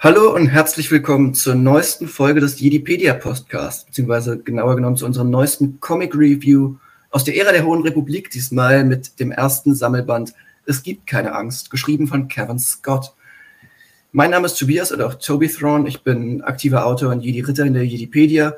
[0.00, 5.24] Hallo und herzlich willkommen zur neuesten Folge des Jedipedia Podcasts, beziehungsweise genauer genommen zu unserer
[5.24, 6.76] neuesten Comic Review
[7.10, 10.34] aus der Ära der Hohen Republik, diesmal mit dem ersten Sammelband
[10.66, 13.12] Es gibt keine Angst, geschrieben von Kevin Scott.
[14.12, 17.74] Mein Name ist Tobias oder auch Toby Thrawn, ich bin aktiver Autor und Jedi-Ritter in
[17.74, 18.54] der Jedipedia.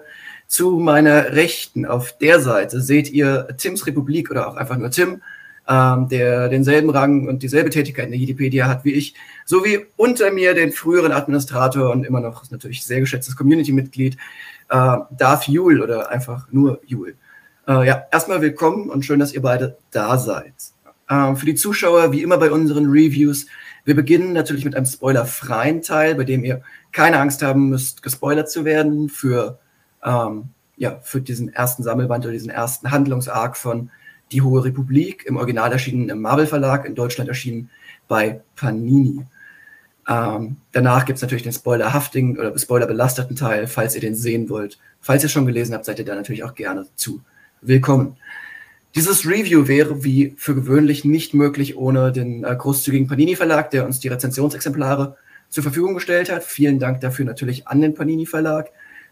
[0.47, 5.23] Zu meiner Rechten auf der Seite seht ihr Tims Republik oder auch einfach nur Tim,
[5.71, 9.15] ähm, der denselben Rang und dieselbe Tätigkeit in der Wikipedia hat wie ich,
[9.45, 14.17] sowie unter mir den früheren Administrator und immer noch natürlich sehr geschätztes Community-Mitglied,
[14.69, 17.15] äh, Darth Jule oder einfach nur Jule.
[17.69, 20.55] Äh, ja, erstmal willkommen und schön, dass ihr beide da seid.
[21.09, 23.47] Äh, für die Zuschauer, wie immer bei unseren Reviews,
[23.85, 28.51] wir beginnen natürlich mit einem spoilerfreien Teil, bei dem ihr keine Angst haben müsst, gespoilert
[28.51, 29.61] zu werden für,
[30.05, 33.91] ähm, ja, für diesen ersten Sammelband oder diesen ersten Handlungsarg von
[34.33, 37.71] die Hohe Republik, im Original erschienen im Marvel Verlag, in Deutschland erschienen
[38.09, 39.25] bei Panini.
[40.09, 44.79] Ähm, danach gibt es natürlich den spoilerhaftigen oder spoilerbelasteten Teil, falls ihr den sehen wollt.
[45.01, 47.21] Falls ihr schon gelesen habt, seid ihr da natürlich auch gerne zu
[47.61, 48.17] willkommen.
[48.97, 53.87] Dieses Review wäre wie für gewöhnlich nicht möglich ohne den äh, großzügigen Panini Verlag, der
[53.87, 55.17] uns die Rezensionsexemplare
[55.49, 56.43] zur Verfügung gestellt hat.
[56.43, 58.71] Vielen Dank dafür natürlich an den Panini Verlag.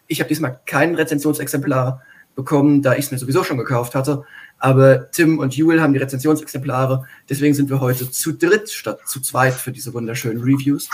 [0.08, 2.02] Ich habe diesmal kein Rezensionsexemplar
[2.34, 4.24] bekommen, da ich es mir sowieso schon gekauft hatte.
[4.58, 7.06] Aber Tim und Jule haben die Rezensionsexemplare.
[7.28, 10.88] Deswegen sind wir heute zu dritt statt zu zweit für diese wunderschönen Reviews.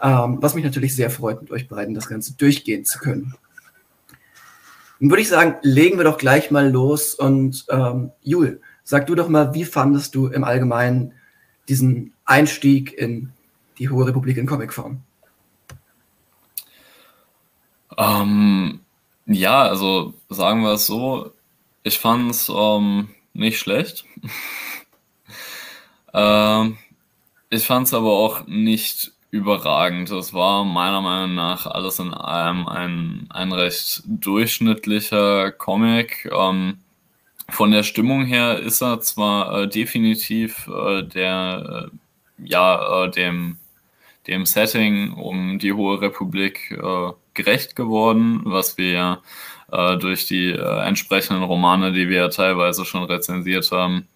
[0.00, 3.34] Ähm, was mich natürlich sehr freut, mit euch beiden das Ganze durchgehen zu können.
[4.98, 7.14] Dann würde ich sagen, legen wir doch gleich mal los.
[7.14, 11.12] Und ähm, Jule, sag du doch mal, wie fandest du im Allgemeinen
[11.68, 13.32] diesen Einstieg in
[13.78, 15.02] die Hohe Republik in Comicform?
[17.96, 18.80] Ähm,
[19.26, 21.32] ja, also sagen wir es so,
[21.82, 24.04] ich fand es ähm, nicht schlecht.
[26.14, 26.78] ähm,
[27.50, 30.10] ich fand es aber auch nicht überragend.
[30.10, 36.30] Es war meiner Meinung nach alles in allem ein, ein recht durchschnittlicher Comic.
[36.32, 36.78] Ähm,
[37.48, 43.58] von der Stimmung her ist er zwar äh, definitiv äh, der, äh, ja, äh, dem,
[44.26, 49.22] dem Setting um die Hohe Republik äh, gerecht geworden, was wir ja
[49.72, 54.06] äh, durch die äh, entsprechenden Romane, die wir ja teilweise schon rezensiert haben,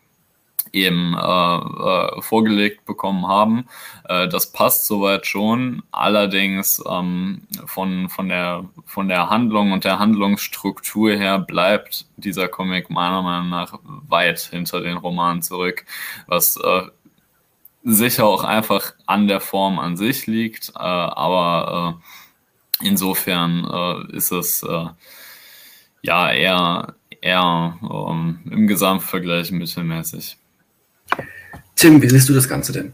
[0.72, 3.66] eben äh, äh, vorgelegt bekommen haben.
[4.08, 5.82] Äh, das passt soweit schon.
[5.90, 12.90] Allerdings ähm, von, von, der, von der Handlung und der Handlungsstruktur her bleibt dieser Comic
[12.90, 15.84] meiner Meinung nach weit hinter den Romanen zurück,
[16.26, 16.82] was äh,
[17.84, 20.70] sicher auch einfach an der Form an sich liegt.
[20.70, 22.00] Äh, aber
[22.82, 24.64] äh, insofern äh, ist es
[26.06, 30.38] ja, eher, eher um, im Gesamtvergleich mittelmäßig.
[31.74, 32.92] Tim, wie siehst du das Ganze denn?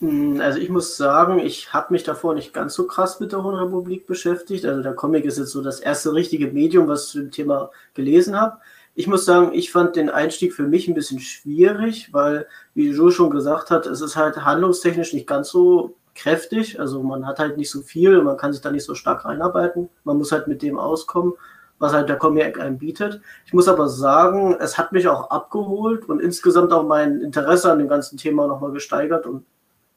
[0.00, 3.42] Hm, also ich muss sagen, ich habe mich davor nicht ganz so krass mit der
[3.42, 4.64] Hohen Republik beschäftigt.
[4.64, 7.70] Also der Comic ist jetzt so das erste richtige Medium, was ich zu dem Thema
[7.94, 8.58] gelesen habe.
[8.94, 13.10] Ich muss sagen, ich fand den Einstieg für mich ein bisschen schwierig, weil, wie Jo
[13.10, 16.80] schon gesagt hat, es ist halt handlungstechnisch nicht ganz so kräftig.
[16.80, 19.90] Also man hat halt nicht so viel, man kann sich da nicht so stark reinarbeiten.
[20.04, 21.34] Man muss halt mit dem auskommen
[21.78, 23.20] was halt der Comic einem bietet.
[23.44, 27.78] Ich muss aber sagen, es hat mich auch abgeholt und insgesamt auch mein Interesse an
[27.78, 29.26] dem ganzen Thema nochmal gesteigert.
[29.26, 29.44] Und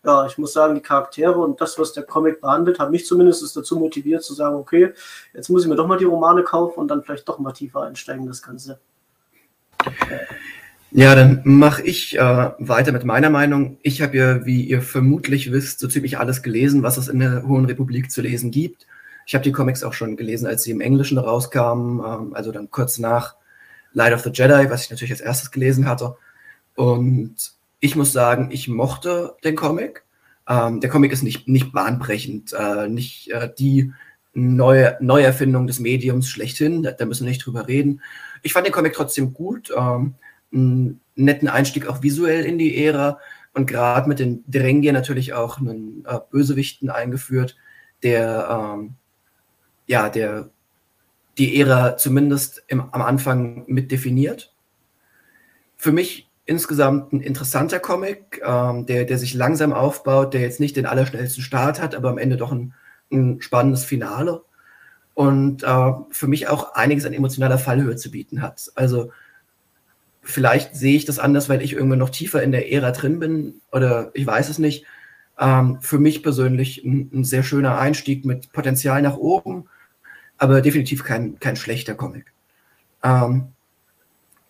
[0.04, 3.56] ja, ich muss sagen, die Charaktere und das, was der Comic behandelt, haben mich zumindest
[3.56, 4.94] dazu motiviert zu sagen, okay,
[5.34, 7.84] jetzt muss ich mir doch mal die Romane kaufen und dann vielleicht doch mal tiefer
[7.84, 8.80] einsteigen, das Ganze.
[10.92, 13.78] Ja, dann mache ich äh, weiter mit meiner Meinung.
[13.84, 17.44] Ich habe ja, wie ihr vermutlich wisst, so ziemlich alles gelesen, was es in der
[17.48, 18.88] Hohen Republik zu lesen gibt.
[19.30, 22.72] Ich habe die Comics auch schon gelesen, als sie im Englischen rauskamen, ähm, also dann
[22.72, 23.36] kurz nach
[23.94, 26.16] Light of the Jedi, was ich natürlich als erstes gelesen hatte.
[26.76, 27.36] Und
[27.80, 30.04] ich muss sagen, ich mochte den Comic.
[30.48, 33.94] Ähm, der Comic ist nicht, nicht bahnbrechend, äh, nicht äh, die
[34.34, 38.02] neue Neuerfindung des Mediums schlechthin, da, da, müssen wir nicht drüber reden.
[38.42, 40.16] Ich fand den Comic trotzdem gut, ähm,
[40.52, 43.20] einen netten Einstieg auch visuell in die Ära
[43.54, 47.58] und gerade mit den Drängier natürlich auch einen äh, Bösewichten eingeführt,
[48.02, 48.96] der ähm,
[49.90, 50.50] ja, der
[51.40, 54.54] die Ära zumindest im, am Anfang mit definiert.
[55.78, 60.76] Für mich insgesamt ein interessanter Comic, ähm, der, der sich langsam aufbaut, der jetzt nicht
[60.76, 62.74] den allerschnellsten Start hat, aber am Ende doch ein,
[63.12, 64.44] ein spannendes Finale.
[65.16, 68.72] Und äh, für mich auch einiges an emotionaler Fallhöhe zu bieten hat.
[68.76, 69.12] Also
[70.22, 73.56] vielleicht sehe ich das anders, weil ich irgendwann noch tiefer in der Ära drin bin
[73.72, 74.86] oder ich weiß es nicht.
[75.40, 79.66] Ähm, für mich persönlich ein, ein sehr schöner Einstieg mit Potenzial nach oben
[80.40, 82.26] aber definitiv kein, kein schlechter Comic.
[83.04, 83.50] Ähm,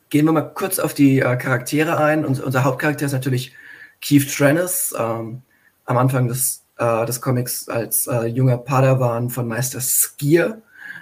[0.10, 2.26] gehen wir mal kurz auf die äh, Charaktere ein.
[2.26, 3.54] Und, unser Hauptcharakter ist natürlich
[4.02, 4.96] Keith Trennis.
[4.98, 5.42] Ähm,
[5.86, 10.62] am Anfang des äh, des Comics als äh, junger Padawan von Meister Skier,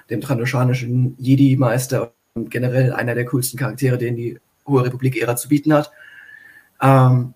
[0.09, 5.73] dem trandoschanischen Jedi-Meister und generell einer der coolsten Charaktere, den die Hohe Republik-Ära zu bieten
[5.73, 5.91] hat.
[6.81, 7.33] Ähm,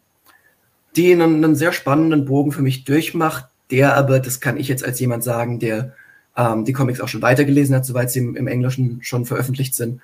[0.96, 4.84] die einen, einen, sehr spannenden Bogen für mich durchmacht, der aber, das kann ich jetzt
[4.84, 5.94] als jemand sagen, der
[6.38, 10.02] ähm, die Comics auch schon weitergelesen hat, soweit sie im, im, Englischen schon veröffentlicht sind,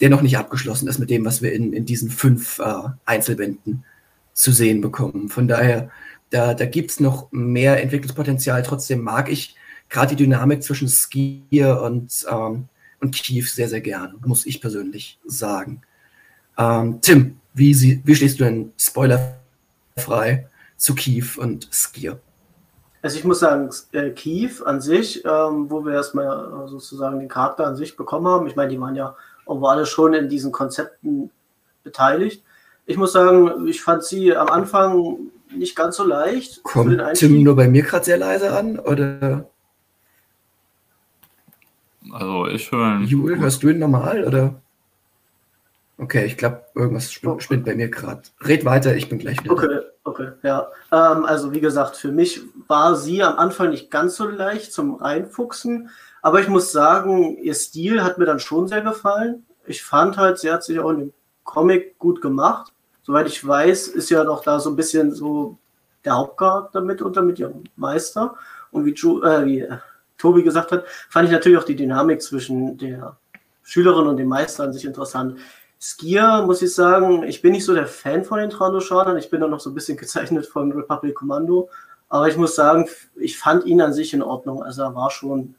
[0.00, 3.84] der noch nicht abgeschlossen ist mit dem, was wir in, in diesen fünf äh, Einzelbänden
[4.32, 5.28] zu sehen bekommen.
[5.28, 5.90] Von daher,
[6.30, 8.62] da, da gibt es noch mehr Entwicklungspotenzial.
[8.62, 9.56] Trotzdem mag ich
[9.88, 12.68] gerade die Dynamik zwischen Skier und, ähm,
[13.00, 15.82] und Kief sehr, sehr gerne, muss ich persönlich sagen.
[16.58, 22.20] Ähm, Tim, wie, sie, wie stehst du denn spoilerfrei zu Kief und Skier?
[23.02, 27.66] Also ich muss sagen, äh, Kiew an sich, ähm, wo wir erstmal sozusagen den Charakter
[27.66, 31.30] an sich bekommen haben, ich meine, die waren ja auch alle schon in diesen Konzepten
[31.82, 32.44] beteiligt.
[32.86, 35.18] Ich muss sagen, ich fand sie am Anfang
[35.50, 36.62] nicht ganz so leicht.
[36.62, 39.48] Kommt Tim nur bei mir gerade sehr leise an, oder?
[42.12, 43.04] Also ich höre ihn.
[43.04, 44.54] Jule, hörst du ihn normal, oder?
[45.98, 48.22] Okay, ich glaube, irgendwas spinnt, spinnt bei mir gerade.
[48.40, 49.52] Red weiter, ich bin gleich wieder.
[49.52, 49.78] Okay,
[50.12, 50.68] okay, ja.
[50.92, 54.96] Ähm, also wie gesagt, für mich war sie am Anfang nicht ganz so leicht zum
[54.96, 59.44] Reinfuchsen, aber ich muss sagen, ihr Stil hat mir dann schon sehr gefallen.
[59.66, 61.12] Ich fand halt, sie hat sich auch in dem
[61.44, 62.72] Comic gut gemacht.
[63.02, 65.58] Soweit ich weiß, ist ja doch da so ein bisschen so
[66.04, 68.36] der Hauptcharakter mit unter mit ihrem Meister.
[68.70, 69.78] Und wie, Ju, äh, wie äh,
[70.18, 73.16] Tobi gesagt hat, fand ich natürlich auch die Dynamik zwischen der
[73.62, 75.38] Schülerin und dem Meister an sich interessant.
[75.82, 79.16] Skier, muss ich sagen, ich bin nicht so der Fan von den Trandoshanern.
[79.16, 81.68] Ich bin da noch so ein bisschen gezeichnet von Republic Commando.
[82.08, 84.62] Aber ich muss sagen, ich fand ihn an sich in Ordnung.
[84.62, 85.56] Also er war schon,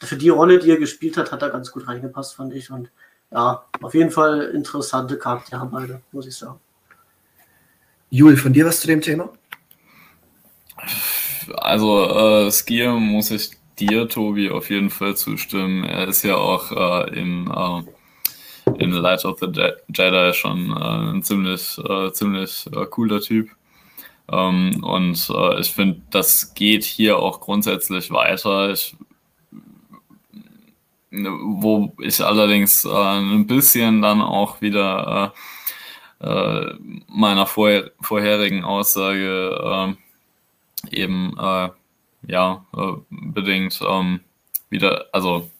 [0.00, 2.70] für die Rolle, die er gespielt hat, hat er ganz gut reingepasst, fand ich.
[2.70, 2.90] Und
[3.30, 6.58] ja, auf jeden Fall interessante Charaktere beide, muss ich sagen.
[8.08, 9.28] Jul, von dir was zu dem Thema?
[11.56, 15.84] Also, äh, Skier muss ich dir, Tobi, auf jeden Fall zustimmen.
[15.84, 17.82] Er ist ja auch äh, in äh,
[18.78, 19.46] in Light of the
[19.88, 23.50] Jedi schon äh, ein ziemlich, äh, ziemlich äh, cooler Typ.
[24.30, 28.70] Ähm, und äh, ich finde, das geht hier auch grundsätzlich weiter.
[28.70, 28.96] Ich,
[31.10, 35.34] wo ich allerdings äh, ein bisschen dann auch wieder
[36.20, 36.64] äh,
[37.08, 39.96] meiner vor, vorherigen Aussage
[40.90, 41.36] eben
[42.26, 42.64] ja
[43.10, 44.20] bedingt ähm,
[44.70, 45.50] wieder, also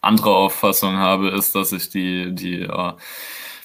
[0.00, 2.92] andere Auffassung habe, ist, dass ich die, die äh,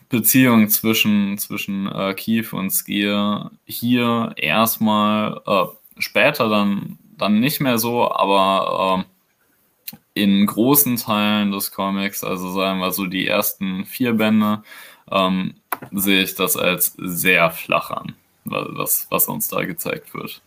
[0.09, 5.65] Beziehung zwischen, zwischen äh, Kiew und Skier hier erstmal äh,
[5.97, 12.79] später dann, dann nicht mehr so, aber äh, in großen Teilen des Comics, also sagen
[12.79, 14.63] wir so die ersten vier Bände,
[15.11, 15.55] ähm,
[15.91, 18.15] sehe ich das als sehr flach an,
[18.45, 20.41] was, was uns da gezeigt wird.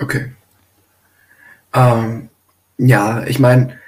[0.00, 0.32] Okay.
[1.74, 2.28] Ähm,
[2.78, 3.78] ja, ich meine,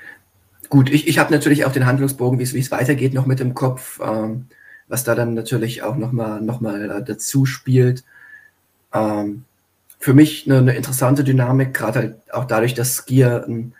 [0.68, 4.00] Gut, ich, ich habe natürlich auch den Handlungsbogen, wie es weitergeht, noch mit im Kopf,
[4.02, 4.46] ähm,
[4.88, 8.04] was da dann natürlich auch nochmal noch mal äh, dazu spielt.
[8.92, 9.44] Ähm,
[9.98, 13.74] für mich eine, eine interessante Dynamik, gerade halt auch dadurch, dass Skier ein,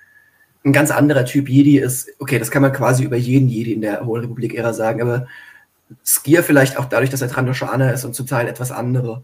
[0.65, 2.09] ein, ganz anderer Typ Jedi ist.
[2.19, 5.27] Okay, das kann man quasi über jeden Jedi in der Hohen Republik-Ära sagen, aber
[6.05, 9.23] Skier vielleicht auch dadurch, dass er Trandoshaner ist und zum Teil etwas andere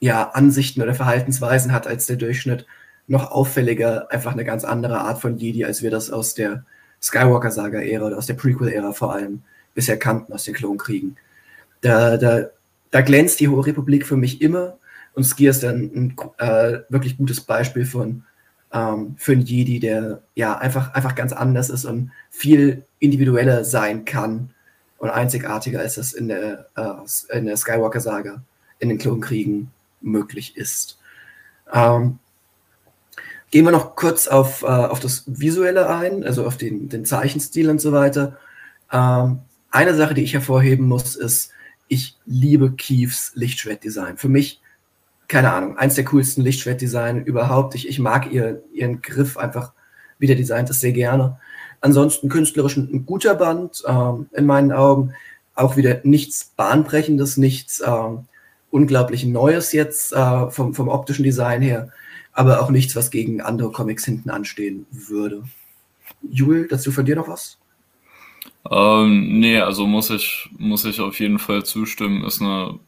[0.00, 2.66] ja, Ansichten oder Verhaltensweisen hat als der Durchschnitt
[3.06, 6.64] noch auffälliger, einfach eine ganz andere Art von Jedi, als wir das aus der
[7.02, 9.42] Skywalker-Saga-Ära oder aus der Prequel-Ära vor allem
[9.74, 11.16] bisher kannten, aus den Klonkriegen.
[11.82, 12.46] Da, da,
[12.90, 14.78] da glänzt die Hohe Republik für mich immer
[15.14, 18.24] und Skier ist dann ein äh, wirklich gutes Beispiel von,
[18.72, 24.04] ähm, für einen Jedi, der ja einfach, einfach ganz anders ist und viel individueller sein
[24.04, 24.50] kann
[24.98, 28.42] und einzigartiger, als es in der, äh, der Skywalker-Saga
[28.80, 29.70] in den Klonkriegen
[30.00, 30.98] möglich ist.
[31.72, 32.18] Ähm,
[33.54, 37.70] Gehen wir noch kurz auf, äh, auf das Visuelle ein, also auf den, den Zeichenstil
[37.70, 38.36] und so weiter.
[38.90, 41.52] Ähm, eine Sache, die ich hervorheben muss, ist,
[41.86, 44.16] ich liebe Kiefs Lichtschwertdesign.
[44.16, 44.60] Für mich,
[45.28, 47.76] keine Ahnung, eins der coolsten Lichtschwertdesign überhaupt.
[47.76, 49.72] Ich, ich mag ihr, ihren Griff einfach,
[50.18, 51.38] wie der designt ist, sehr gerne.
[51.80, 55.14] Ansonsten künstlerisch ein, ein guter Band, ähm, in meinen Augen.
[55.54, 58.24] Auch wieder nichts Bahnbrechendes, nichts ähm,
[58.72, 61.92] unglaublich Neues jetzt äh, vom, vom optischen Design her
[62.34, 65.44] aber auch nichts, was gegen andere Comics hinten anstehen würde.
[66.22, 67.58] Jul, dazu von dir noch was?
[68.70, 72.24] Ähm, nee, also muss ich, muss ich auf jeden Fall zustimmen.
[72.24, 72.78] Ist eine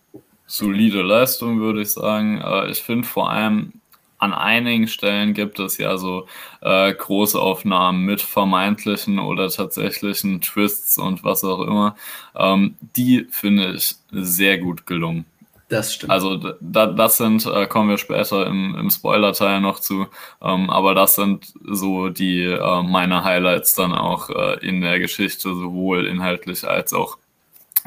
[0.47, 2.41] solide Leistung, würde ich sagen.
[2.41, 3.73] Äh, ich finde vor allem
[4.19, 6.27] an einigen Stellen gibt es ja so
[6.63, 11.97] äh, Großaufnahmen mit vermeintlichen oder tatsächlichen Twists und was auch immer.
[12.35, 15.27] Ähm, die finde ich sehr gut gelungen.
[15.69, 16.13] Das stimmt.
[16.13, 20.07] Also da, das sind, äh, kommen wir später im, im Spoiler-Teil noch zu,
[20.41, 25.49] ähm, aber das sind so die äh, meine Highlights dann auch äh, in der Geschichte,
[25.49, 27.19] sowohl inhaltlich als auch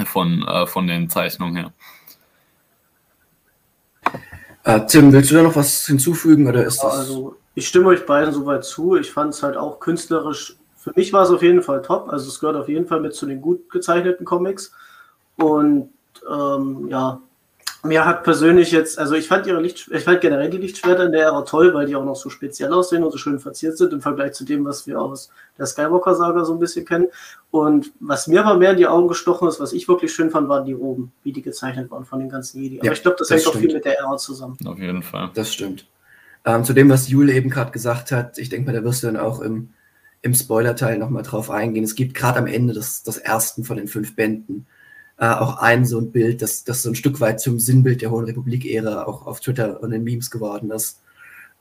[0.06, 1.74] von, äh, von den Zeichnungen her.
[4.66, 6.94] Äh, Tim, willst du da noch was hinzufügen oder ist das?
[6.94, 8.98] Also ich stimme euch beiden soweit zu.
[8.98, 10.58] Ich fand es halt auch künstlerisch.
[10.76, 12.10] Für mich war es auf jeden Fall top.
[12.10, 14.74] Also es gehört auf jeden Fall mit zu den gut gezeichneten Comics.
[15.38, 15.90] Und
[16.30, 17.22] ähm, ja,
[17.84, 21.12] mir hat persönlich jetzt, also ich fand ihre Licht, ich fand generell die Lichtschwerter in
[21.14, 23.94] der Ära toll, weil die auch noch so speziell aussehen und so schön verziert sind
[23.94, 27.08] im Vergleich zu dem, was wir aus der Skywalker-Saga so ein bisschen kennen.
[27.52, 30.50] Und was mir aber mehr in die Augen gestochen ist, was ich wirklich schön fand,
[30.50, 32.80] waren die Roben, wie die gezeichnet waren von den ganzen Jedi.
[32.80, 34.58] Aber ja, ich glaube, das, das, hängt auch viel mit der Ära zusammen.
[34.66, 35.32] Auf jeden Fall.
[35.34, 35.88] Das stimmt.
[36.46, 39.08] Ähm, zu dem, was Jule eben gerade gesagt hat, ich denke mal, da wirst du
[39.08, 39.70] dann auch im,
[40.22, 41.84] im Spoiler-Teil nochmal drauf eingehen.
[41.84, 44.68] Es gibt gerade am Ende des, des ersten von den fünf Bänden
[45.20, 48.12] äh, auch ein so ein Bild, das, das so ein Stück weit zum Sinnbild der
[48.12, 51.02] Hohen Republik-Ära auch auf Twitter und in Memes geworden ist.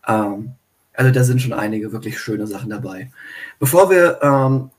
[0.07, 0.53] Ähm,
[0.95, 3.11] also da sind schon einige wirklich schöne Sachen dabei.
[3.59, 4.71] Bevor wir ähm,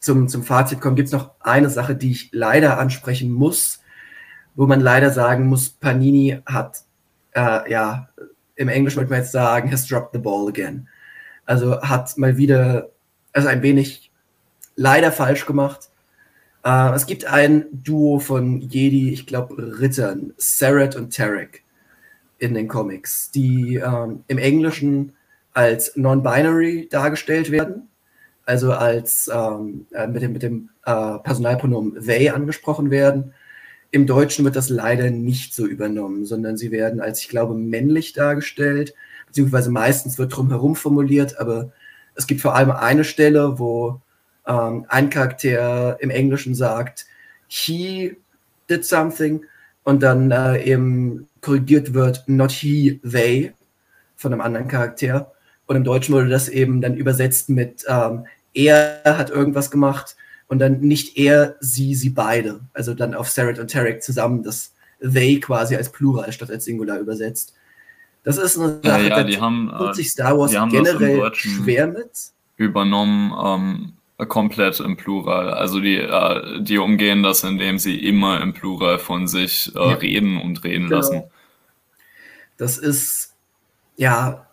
[0.00, 3.80] zum, zum Fazit kommen, gibt es noch eine Sache, die ich leider ansprechen muss,
[4.54, 6.82] wo man leider sagen muss, Panini hat,
[7.32, 8.08] äh, ja,
[8.56, 10.88] im Englisch würde man jetzt sagen, has dropped the ball again.
[11.44, 12.90] Also hat mal wieder,
[13.32, 14.10] also ein wenig
[14.74, 15.90] leider falsch gemacht.
[16.66, 21.62] Äh, es gibt ein Duo von Jedi, ich glaube Rittern, Seret und Tarek
[22.38, 25.12] in den Comics, die ähm, im Englischen
[25.54, 27.88] als non-binary dargestellt werden,
[28.44, 33.32] also als ähm, äh, mit dem, mit dem äh, Personalpronomen they angesprochen werden.
[33.92, 38.12] Im Deutschen wird das leider nicht so übernommen, sondern sie werden als, ich glaube, männlich
[38.12, 38.92] dargestellt,
[39.28, 41.72] beziehungsweise meistens wird drumherum formuliert, aber
[42.16, 44.00] es gibt vor allem eine Stelle, wo
[44.46, 47.06] ähm, ein Charakter im Englischen sagt,
[47.48, 48.16] he
[48.68, 49.44] did something
[49.84, 53.52] und dann äh, eben korrigiert wird, not he, they
[54.16, 55.32] von einem anderen Charakter.
[55.66, 58.24] Und im Deutschen wurde das eben dann übersetzt mit ähm,
[58.54, 60.16] er hat irgendwas gemacht
[60.48, 62.60] und dann nicht er, sie, sie beide.
[62.72, 66.98] Also dann auf Sarah und Tarek zusammen das they quasi als Plural statt als Singular
[66.98, 67.54] übersetzt.
[68.22, 72.10] Das ist eine Sache, ja, ja, die haben, tut sich Star Wars generell schwer mit.
[72.56, 73.92] Übernommen, ähm,
[74.24, 75.50] komplett im Plural.
[75.50, 79.94] Also die, äh, die umgehen das, indem sie immer im Plural von sich äh, ja.
[79.94, 80.96] reden und reden genau.
[80.96, 81.22] lassen.
[82.56, 83.34] Das ist,
[83.96, 84.46] ja,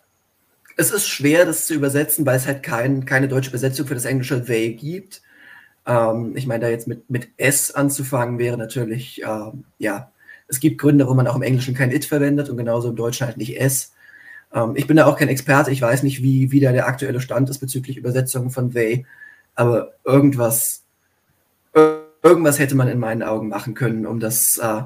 [0.76, 4.04] es ist schwer, das zu übersetzen, weil es halt kein, keine deutsche Übersetzung für das
[4.04, 5.22] englische they gibt.
[5.86, 10.10] Ähm, ich meine, da jetzt mit, mit S anzufangen, wäre natürlich, ähm, ja,
[10.46, 13.26] es gibt Gründe, warum man auch im Englischen kein it verwendet und genauso im Deutschen
[13.26, 13.94] halt nicht S.
[14.52, 17.20] Ähm, ich bin da auch kein Experte, ich weiß nicht, wie, wie da der aktuelle
[17.20, 19.06] Stand ist bezüglich Übersetzungen von they
[19.54, 20.84] aber irgendwas,
[22.22, 24.82] irgendwas hätte man in meinen Augen machen können, um das, äh,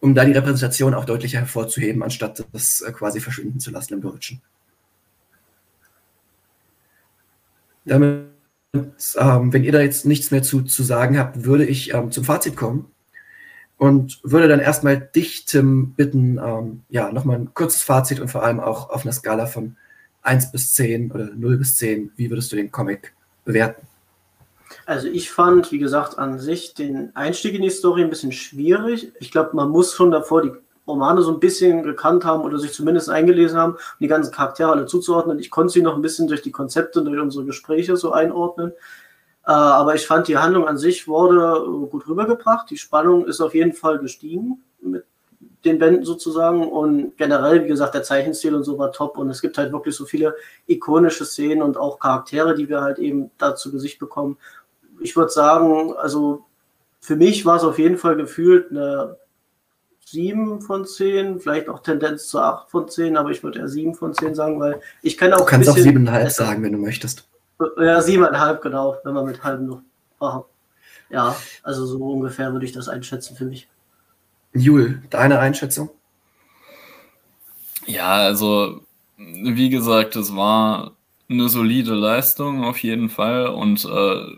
[0.00, 4.00] um da die Repräsentation auch deutlicher hervorzuheben, anstatt das äh, quasi verschwinden zu lassen im
[4.00, 4.42] Deutschen.
[7.84, 8.26] Damit,
[8.74, 12.24] ähm, wenn ihr da jetzt nichts mehr zu, zu sagen habt, würde ich ähm, zum
[12.24, 12.90] Fazit kommen
[13.78, 18.42] und würde dann erstmal dich, Tim, bitten, ähm, ja, nochmal ein kurzes Fazit und vor
[18.42, 19.76] allem auch auf einer Skala von
[20.22, 23.86] 1 bis 10 oder 0 bis 10, wie würdest du den Comic bewerten?
[24.86, 29.12] Also ich fand, wie gesagt, an sich den Einstieg in die Story ein bisschen schwierig.
[29.18, 30.52] Ich glaube, man muss schon davor die
[30.86, 34.70] Romane so ein bisschen gekannt haben oder sich zumindest eingelesen haben, um die ganzen Charaktere
[34.70, 35.40] alle zuzuordnen.
[35.40, 38.70] Ich konnte sie noch ein bisschen durch die Konzepte und durch unsere Gespräche so einordnen.
[39.44, 42.70] Äh, aber ich fand, die Handlung an sich wurde gut rübergebracht.
[42.70, 45.04] Die Spannung ist auf jeden Fall gestiegen mit
[45.64, 46.68] den Bänden sozusagen.
[46.68, 49.18] Und generell, wie gesagt, der Zeichenstil und so war top.
[49.18, 50.36] Und es gibt halt wirklich so viele
[50.68, 54.36] ikonische Szenen und auch Charaktere, die wir halt eben da zu Gesicht bekommen
[55.00, 56.44] ich würde sagen, also
[57.00, 59.16] für mich war es auf jeden Fall gefühlt eine
[60.06, 63.94] 7 von 10, vielleicht auch Tendenz zu 8 von 10, aber ich würde eher 7
[63.94, 65.38] von 10 sagen, weil ich kann auch.
[65.38, 67.28] Du kannst auch 7,5 sagen, wenn du möchtest.
[67.58, 69.82] Ja, 7,5, genau, wenn man mit halben noch.
[70.20, 70.44] Aha.
[71.10, 73.68] Ja, also so ungefähr würde ich das einschätzen für mich.
[74.52, 75.90] Jul, deine Einschätzung?
[77.86, 78.80] Ja, also
[79.16, 80.92] wie gesagt, es war
[81.28, 84.36] eine solide Leistung auf jeden Fall und äh,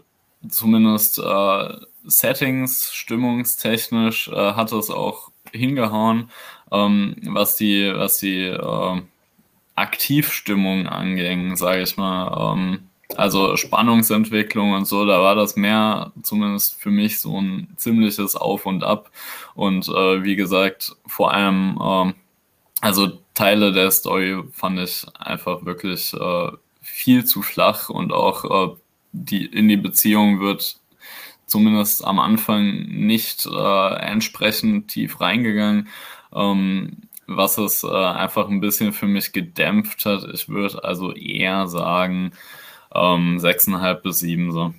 [0.49, 1.69] zumindest äh,
[2.05, 6.31] Settings, stimmungstechnisch äh, hat es auch hingehauen,
[6.73, 9.02] ähm, was die, was die äh,
[9.75, 12.55] Aktivstimmung anging, sage ich mal.
[12.55, 18.37] Ähm, also Spannungsentwicklung und so, da war das mehr, zumindest für mich, so ein ziemliches
[18.37, 19.11] Auf und Ab.
[19.55, 22.12] Und äh, wie gesagt, vor allem, äh,
[22.81, 26.50] also Teile der Story fand ich einfach wirklich äh,
[26.83, 28.76] viel zu flach und auch äh,
[29.25, 30.79] die, in die Beziehung wird
[31.47, 35.89] zumindest am Anfang nicht äh, entsprechend tief reingegangen.
[36.35, 40.27] ähm, was es äh, einfach ein bisschen für mich gedämpft hat.
[40.33, 42.33] Ich würde also eher sagen
[42.95, 44.75] ähm, 6,5 bis 7 so.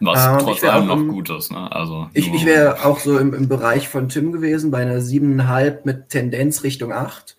[0.00, 1.52] Was ähm, trotz allem noch gut ist.
[1.52, 1.70] Ne?
[1.70, 5.78] Also ich, ich wäre auch so im, im, Bereich von Tim gewesen, bei einer 7,5
[5.84, 7.36] mit Tendenz Richtung 8.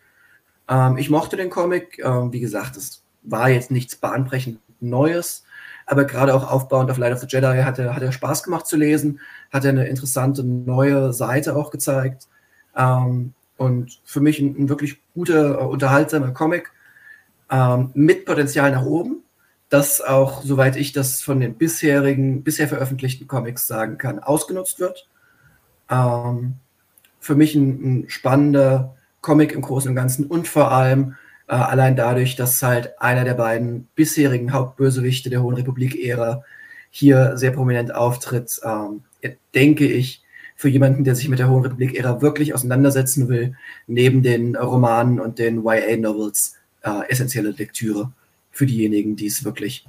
[0.70, 2.00] Ähm, ich mochte den Comic.
[2.04, 5.44] Ähm, wie gesagt, es war jetzt nichts bahnbrechend Neues,
[5.86, 8.68] aber gerade auch aufbauend auf Light of the Jedi hat er, hat er Spaß gemacht
[8.68, 9.20] zu lesen,
[9.52, 12.28] hat er eine interessante neue Seite auch gezeigt.
[12.76, 16.72] Ähm, und für mich ein, ein wirklich guter, unterhaltsamer Comic
[17.50, 19.24] ähm, mit Potenzial nach oben
[19.72, 25.08] das auch, soweit ich das von den bisherigen, bisher veröffentlichten Comics sagen kann, ausgenutzt wird.
[25.90, 26.56] Ähm,
[27.22, 31.16] für mich ein, ein, spannender Comic im Großen und Ganzen und vor allem
[31.52, 36.46] äh, allein dadurch, dass halt einer der beiden bisherigen Hauptbösewichte der Hohen Republik-Ära
[36.90, 39.04] hier sehr prominent auftritt, ähm,
[39.54, 40.24] denke ich,
[40.56, 43.56] für jemanden, der sich mit der Hohen Republik-Ära wirklich auseinandersetzen will,
[43.86, 48.14] neben den Romanen und den YA-Novels äh, essentielle Lektüre
[48.52, 49.86] für diejenigen, die es wirklich,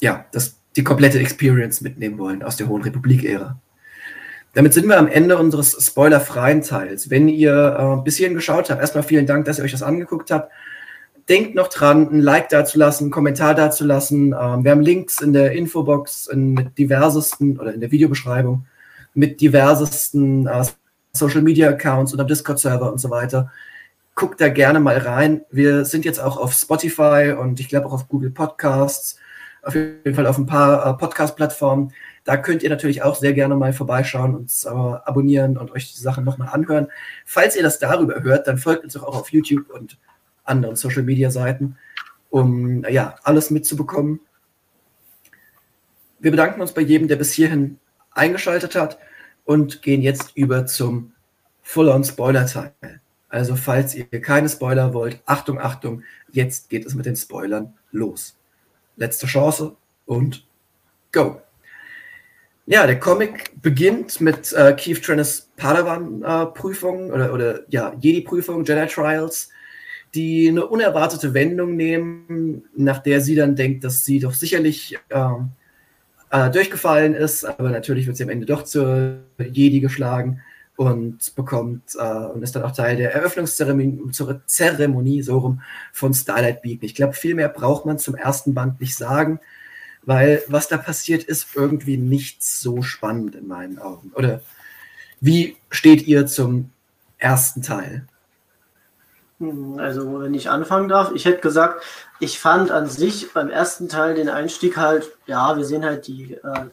[0.00, 3.58] ja, das, die komplette Experience mitnehmen wollen aus der Hohen Republik-Ära.
[4.54, 7.10] Damit sind wir am Ende unseres spoilerfreien Teils.
[7.10, 10.30] Wenn ihr äh, bis hierhin geschaut habt, erstmal vielen Dank, dass ihr euch das angeguckt
[10.30, 10.52] habt.
[11.30, 14.34] Denkt noch dran, ein Like dazulassen, einen Kommentar dazulassen.
[14.38, 18.66] Ähm, wir haben Links in der Infobox in, mit diversesten oder in der Videobeschreibung
[19.14, 20.64] mit diversesten äh,
[21.12, 23.50] Social Media Accounts und am Discord-Server und so weiter
[24.20, 25.46] guckt da gerne mal rein.
[25.50, 29.18] Wir sind jetzt auch auf Spotify und ich glaube auch auf Google Podcasts,
[29.62, 31.92] auf jeden Fall auf ein paar äh, Podcast-Plattformen.
[32.24, 36.00] Da könnt ihr natürlich auch sehr gerne mal vorbeischauen, und äh, abonnieren und euch die
[36.00, 36.88] Sachen nochmal anhören.
[37.24, 39.96] Falls ihr das darüber hört, dann folgt uns auch auf YouTube und
[40.50, 41.76] anderen Social-Media-Seiten,
[42.28, 44.20] um ja, alles mitzubekommen.
[46.18, 47.78] Wir bedanken uns bei jedem, der bis hierhin
[48.12, 48.98] eingeschaltet hat
[49.44, 51.12] und gehen jetzt über zum
[51.62, 53.00] Full-on-Spoiler-Teil.
[53.28, 56.02] Also falls ihr keine Spoiler wollt, Achtung, Achtung,
[56.32, 58.36] jetzt geht es mit den Spoilern los.
[58.96, 60.46] Letzte Chance und
[61.12, 61.40] go.
[62.66, 68.86] Ja, der Comic beginnt mit äh, Keith Trennis Padawan-Prüfung äh, oder, oder ja, Jedi-Prüfung, Jedi
[68.86, 69.50] Trials,
[70.14, 75.50] die eine unerwartete Wendung nehmen, nach der sie dann denkt, dass sie doch sicherlich ähm,
[76.30, 80.40] äh, durchgefallen ist, aber natürlich wird sie am Ende doch zur Jedi geschlagen
[80.76, 84.10] und bekommt äh, und ist dann auch Teil der Eröffnungszeremonie
[84.46, 86.86] Zeremonie so rum von Starlight Beacon.
[86.86, 89.40] Ich glaube, viel mehr braucht man zum ersten Band nicht sagen,
[90.02, 94.12] weil was da passiert, ist irgendwie nicht so spannend in meinen Augen.
[94.14, 94.40] Oder
[95.20, 96.70] wie steht ihr zum
[97.18, 98.06] ersten Teil?
[99.40, 101.82] Hm, also, wenn ich anfangen darf, ich hätte gesagt,
[102.20, 106.34] ich fand an sich beim ersten Teil den Einstieg halt, ja, wir sehen halt die
[106.34, 106.66] äh,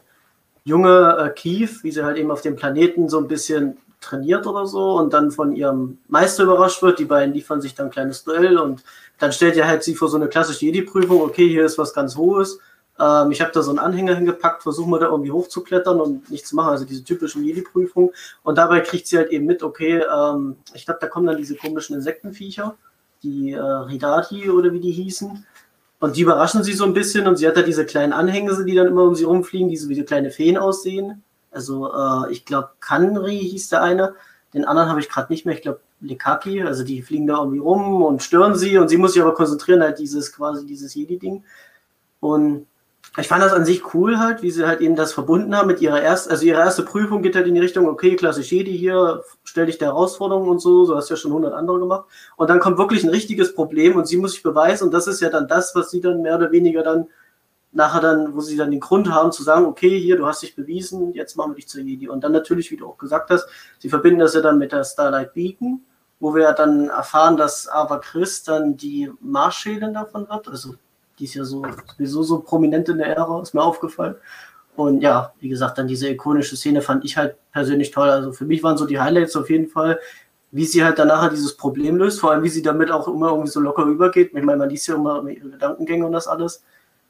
[0.64, 4.66] junge äh, Keith, wie sie halt eben auf dem Planeten so ein bisschen trainiert oder
[4.66, 6.98] so und dann von ihrem Meister überrascht wird.
[6.98, 8.84] Die beiden liefern sich dann ein kleines Duell und
[9.18, 11.22] dann stellt er halt sie vor so eine klassische Jedi-Prüfung.
[11.22, 12.60] Okay, hier ist was ganz Hohes.
[13.00, 16.48] Ähm, ich habe da so einen Anhänger hingepackt, versuchen wir da irgendwie hochzuklettern und nichts
[16.50, 16.70] zu machen.
[16.70, 18.12] Also diese typische Jedi-Prüfung.
[18.42, 21.56] Und dabei kriegt sie halt eben mit, okay, ähm, ich glaube, da kommen dann diese
[21.56, 22.74] komischen Insektenviecher,
[23.22, 25.46] die äh, Ridati oder wie die hießen.
[26.00, 28.74] Und die überraschen sie so ein bisschen und sie hat da diese kleinen Anhängse, die
[28.74, 31.24] dann immer um sie rumfliegen, die so wie so kleine Feen aussehen.
[31.50, 34.14] Also äh, ich glaube, Kanri hieß der eine.
[34.54, 35.54] Den anderen habe ich gerade nicht mehr.
[35.54, 36.62] Ich glaube, Lekaki.
[36.62, 39.82] Also die fliegen da irgendwie rum und stören sie und sie muss sich aber konzentrieren,
[39.82, 41.44] halt dieses quasi dieses Jedi-Ding.
[42.20, 42.66] Und
[43.16, 45.80] ich fand das an sich cool halt, wie sie halt eben das verbunden haben mit
[45.80, 49.24] ihrer ersten, also ihre erste Prüfung geht halt in die Richtung, okay, klassisch Jedi hier,
[49.44, 52.04] stell dich der Herausforderung und so, so hast du ja schon 100 andere gemacht.
[52.36, 55.20] Und dann kommt wirklich ein richtiges Problem und sie muss sich beweisen und das ist
[55.20, 57.08] ja dann das, was sie dann mehr oder weniger dann
[57.72, 60.56] nachher dann, wo sie dann den Grund haben zu sagen, okay, hier, du hast dich
[60.56, 62.08] bewiesen, jetzt machen wir dich zur Jedi.
[62.08, 63.46] Und dann natürlich, wie du auch gesagt hast,
[63.78, 65.82] sie verbinden das ja dann mit der Starlight Beacon,
[66.20, 70.48] wo wir ja dann erfahren, dass Ava Chris dann die Marschädin davon wird.
[70.48, 70.74] Also
[71.18, 71.64] die ist ja so
[71.96, 74.16] sowieso so prominent in der Ära, ist mir aufgefallen.
[74.76, 78.08] Und ja, wie gesagt, dann diese ikonische Szene fand ich halt persönlich toll.
[78.08, 79.98] Also für mich waren so die Highlights auf jeden Fall,
[80.52, 83.30] wie sie halt dann nachher dieses Problem löst, vor allem wie sie damit auch immer
[83.30, 84.32] irgendwie so locker übergeht.
[84.34, 86.62] Ich meine, man liest ja immer ihre Gedankengänge und das alles.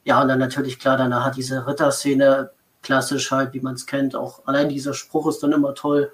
[0.05, 2.51] Ja, und dann natürlich klar, danach hat diese Ritterszene
[2.83, 6.13] klassisch halt, wie man es kennt, auch allein dieser Spruch ist dann immer toll.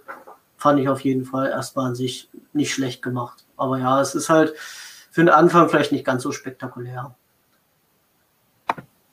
[0.56, 3.44] Fand ich auf jeden Fall erstmal an sich nicht schlecht gemacht.
[3.56, 4.54] Aber ja, es ist halt
[5.10, 7.14] für den Anfang vielleicht nicht ganz so spektakulär.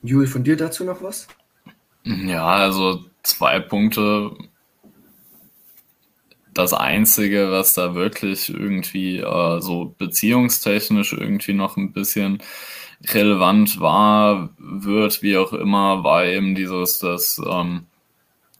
[0.03, 1.27] Juli, von dir dazu noch was?
[2.03, 4.31] Ja, also zwei Punkte.
[6.53, 12.41] Das Einzige, was da wirklich irgendwie äh, so beziehungstechnisch irgendwie noch ein bisschen
[13.09, 17.85] relevant war, wird, wie auch immer, war eben dieses, das, ähm,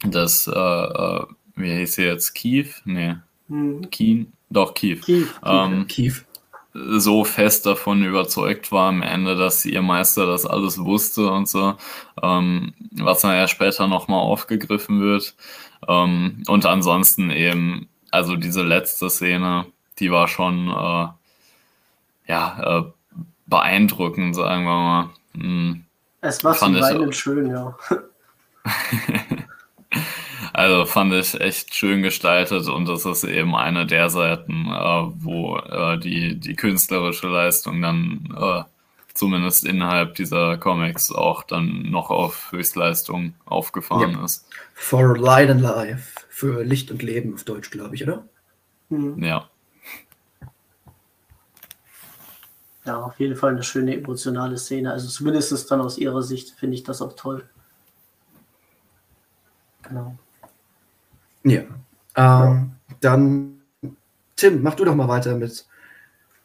[0.04, 2.82] das, äh, äh, wie hieß sie jetzt, Keith?
[2.84, 3.16] Nee.
[3.48, 3.90] hm.
[3.90, 6.24] Keen, doch Keith, Keith, ähm, Keith,
[6.74, 11.74] so fest davon überzeugt war am Ende, dass ihr Meister das alles wusste und so,
[12.22, 15.34] ähm, was dann ja später nochmal aufgegriffen wird.
[15.86, 19.66] Ähm, und ansonsten eben, also diese letzte Szene,
[19.98, 21.08] die war schon äh,
[22.28, 22.84] ja äh,
[23.46, 25.10] beeindruckend, sagen wir mal.
[25.34, 25.84] Hm.
[26.22, 27.76] Es war zum Weinen schön, ja.
[30.52, 35.56] Also fand ich echt schön gestaltet und das ist eben eine der Seiten, äh, wo
[35.56, 38.62] äh, die, die künstlerische Leistung dann äh,
[39.14, 44.24] zumindest innerhalb dieser Comics auch dann noch auf Höchstleistung aufgefahren ja.
[44.24, 44.46] ist.
[44.74, 48.24] For Light and Life, für Licht und Leben auf Deutsch, glaube ich, oder?
[48.90, 49.22] Mhm.
[49.22, 49.48] Ja.
[52.84, 54.92] Ja, auf jeden Fall eine schöne emotionale Szene.
[54.92, 57.48] Also zumindest dann aus ihrer Sicht finde ich das auch toll.
[59.82, 60.18] Genau.
[61.44, 61.62] Ja.
[62.16, 63.62] Ähm, dann,
[64.36, 65.66] Tim, mach du doch mal weiter mit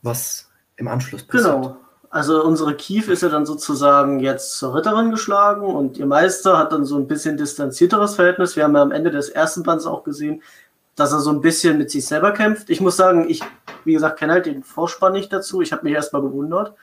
[0.02, 1.46] was im Anschluss passiert.
[1.46, 1.78] Genau.
[2.10, 6.72] Also unsere Kief ist ja dann sozusagen jetzt zur Ritterin geschlagen und ihr Meister hat
[6.72, 8.56] dann so ein bisschen distanzierteres Verhältnis.
[8.56, 10.42] Wir haben ja am Ende des ersten Bands auch gesehen,
[10.96, 12.70] dass er so ein bisschen mit sich selber kämpft.
[12.70, 13.44] Ich muss sagen, ich,
[13.84, 15.62] wie gesagt, kenne halt den Vorspann nicht dazu.
[15.62, 16.74] Ich habe mich erstmal gewundert.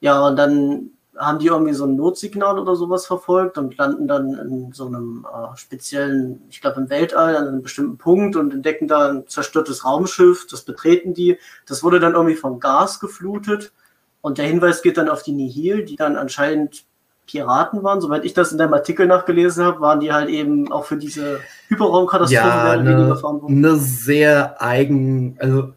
[0.00, 4.34] Ja, und dann haben die irgendwie so ein Notsignal oder sowas verfolgt und landen dann
[4.34, 8.88] in so einem äh, speziellen, ich glaube im Weltall, an einem bestimmten Punkt und entdecken
[8.88, 11.38] da ein zerstörtes Raumschiff, das betreten die.
[11.66, 13.72] Das wurde dann irgendwie von Gas geflutet
[14.20, 16.84] und der Hinweis geht dann auf die Nihil, die dann anscheinend
[17.26, 18.00] Piraten waren.
[18.00, 21.40] Soweit ich das in deinem Artikel nachgelesen habe, waren die halt eben auch für diese
[21.68, 25.72] Hyperraumkatastrophe ja, eine, eine sehr eigen, also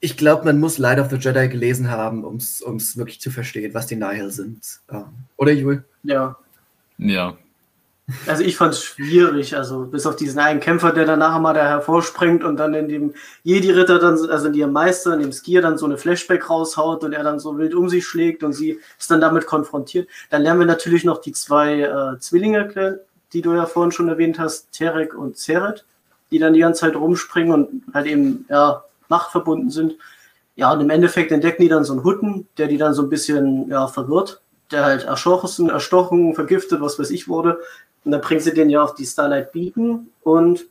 [0.00, 3.74] ich glaube, man muss Light of the Jedi gelesen haben, um es wirklich zu verstehen,
[3.74, 4.60] was die Nihil sind.
[4.90, 5.04] Ähm,
[5.36, 5.84] oder, Jul?
[6.02, 6.36] Ja.
[6.98, 7.36] Ja.
[8.28, 11.54] Also ich fand es schwierig, also bis auf diesen einen Kämpfer, der dann nachher mal
[11.54, 15.60] da hervorspringt und dann in dem Jedi-Ritter dann, also in ihrem Meister, in dem Skier
[15.60, 18.78] dann so eine Flashback raushaut und er dann so wild um sich schlägt und sie
[18.96, 20.08] ist dann damit konfrontiert.
[20.30, 23.00] Dann lernen wir natürlich noch die zwei äh, Zwillinge kennen,
[23.32, 25.84] die du ja vorhin schon erwähnt hast, Terek und Zeret,
[26.30, 29.96] die dann die ganze Zeit rumspringen und halt eben, ja, machtverbunden sind.
[30.54, 33.10] Ja, und im Endeffekt entdecken die dann so einen Hutten, der die dann so ein
[33.10, 34.40] bisschen ja, verwirrt,
[34.70, 37.58] der halt erschossen, erstochen, vergiftet, was weiß ich wurde.
[38.04, 40.66] Und dann bringen sie den ja auf die Starlight Beacon und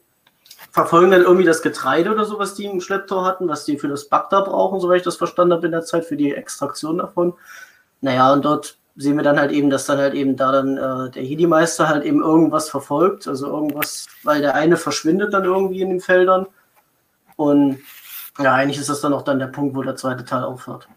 [0.71, 3.87] verfolgen dann irgendwie das Getreide oder so, was die im Schlepptor hatten, was die für
[3.87, 7.33] das Bagda brauchen, soweit ich das verstanden habe in der Zeit, für die Extraktion davon.
[8.01, 11.11] Naja, und dort sehen wir dann halt eben, dass dann halt eben da dann äh,
[11.11, 15.89] der Hidi-Meister halt eben irgendwas verfolgt, also irgendwas, weil der eine verschwindet dann irgendwie in
[15.89, 16.47] den Feldern
[17.35, 17.79] und
[18.39, 20.87] ja, eigentlich ist das dann auch dann der Punkt, wo der zweite Teil aufhört.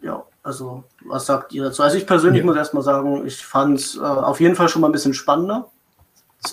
[0.00, 1.82] Ja, also was sagt ihr dazu?
[1.82, 2.46] Also ich persönlich ja.
[2.46, 5.70] muss erstmal sagen, ich fand es äh, auf jeden Fall schon mal ein bisschen spannender.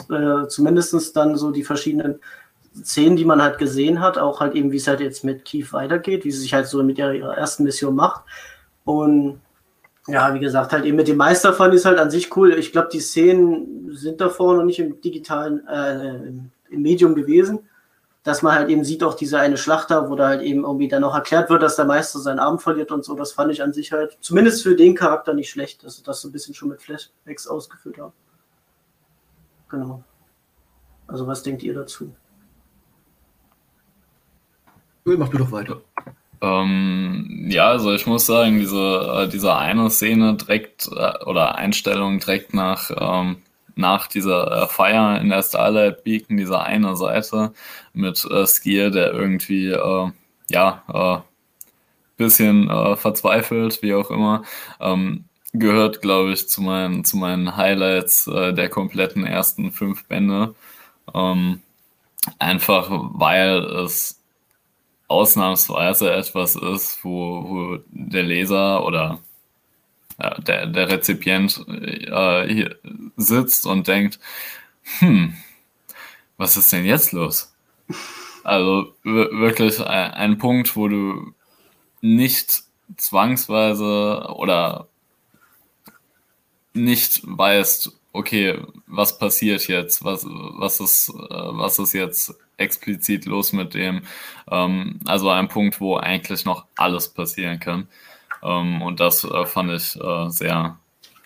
[0.09, 2.19] Äh, Zumindest dann so die verschiedenen
[2.83, 5.71] Szenen, die man halt gesehen hat, auch halt eben, wie es halt jetzt mit Keith
[5.71, 8.23] weitergeht, wie sie sich halt so mit ihrer, ihrer ersten Mission macht.
[8.83, 9.39] Und
[10.07, 12.53] ja, wie gesagt, halt eben mit dem Meister fand ich es halt an sich cool.
[12.53, 16.15] Ich glaube, die Szenen sind davor noch nicht im digitalen, äh,
[16.69, 17.59] im Medium gewesen
[18.25, 20.87] dass man halt eben sieht auch diese eine Schlacht da, wo da halt eben irgendwie
[20.87, 23.13] dann noch erklärt wird, dass der Meister seinen Arm verliert und so.
[23.15, 26.21] Das fand ich an sich halt, zumindest für den Charakter nicht schlecht, dass sie das
[26.21, 28.13] so ein bisschen schon mit Flashbacks ausgeführt haben.
[29.69, 30.03] Genau.
[31.05, 32.15] Also was denkt ihr dazu?
[35.03, 35.81] Mach du doch weiter.
[36.41, 42.19] Ähm, ja, also ich muss sagen, diese, äh, diese eine Szene direkt äh, oder Einstellung
[42.19, 43.43] direkt nach ähm,
[43.75, 47.53] nach dieser äh, Feier in der Starlight Beacon, dieser eine Seite
[47.93, 50.11] mit äh, Skier, der irgendwie, äh,
[50.49, 51.23] ja,
[52.17, 54.43] bisschen äh, verzweifelt, wie auch immer,
[54.79, 60.55] ähm, gehört, glaube ich, zu meinen, zu meinen Highlights äh, der kompletten ersten fünf Bände.
[61.13, 61.61] Ähm,
[62.39, 64.21] einfach weil es
[65.07, 69.19] ausnahmsweise etwas ist, wo, wo der Leser oder
[70.17, 72.69] der, der Rezipient äh,
[73.17, 74.19] sitzt und denkt,
[74.99, 75.35] hm,
[76.37, 77.53] was ist denn jetzt los?
[78.43, 81.33] Also wirklich ein, ein Punkt, wo du
[82.01, 82.63] nicht
[82.97, 84.87] zwangsweise oder
[86.73, 93.53] nicht weißt, okay, was passiert jetzt, was, was, ist, äh, was ist jetzt explizit los
[93.53, 94.03] mit dem.
[94.49, 97.87] Ähm, also ein Punkt, wo eigentlich noch alles passieren kann.
[98.45, 100.77] Ähm, und das äh, fand ich äh, sehr,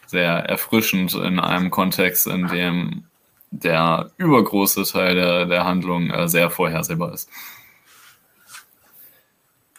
[0.07, 3.03] sehr erfrischend in einem Kontext, in dem
[3.51, 7.29] der übergroße Teil der, der Handlung äh, sehr vorhersehbar ist.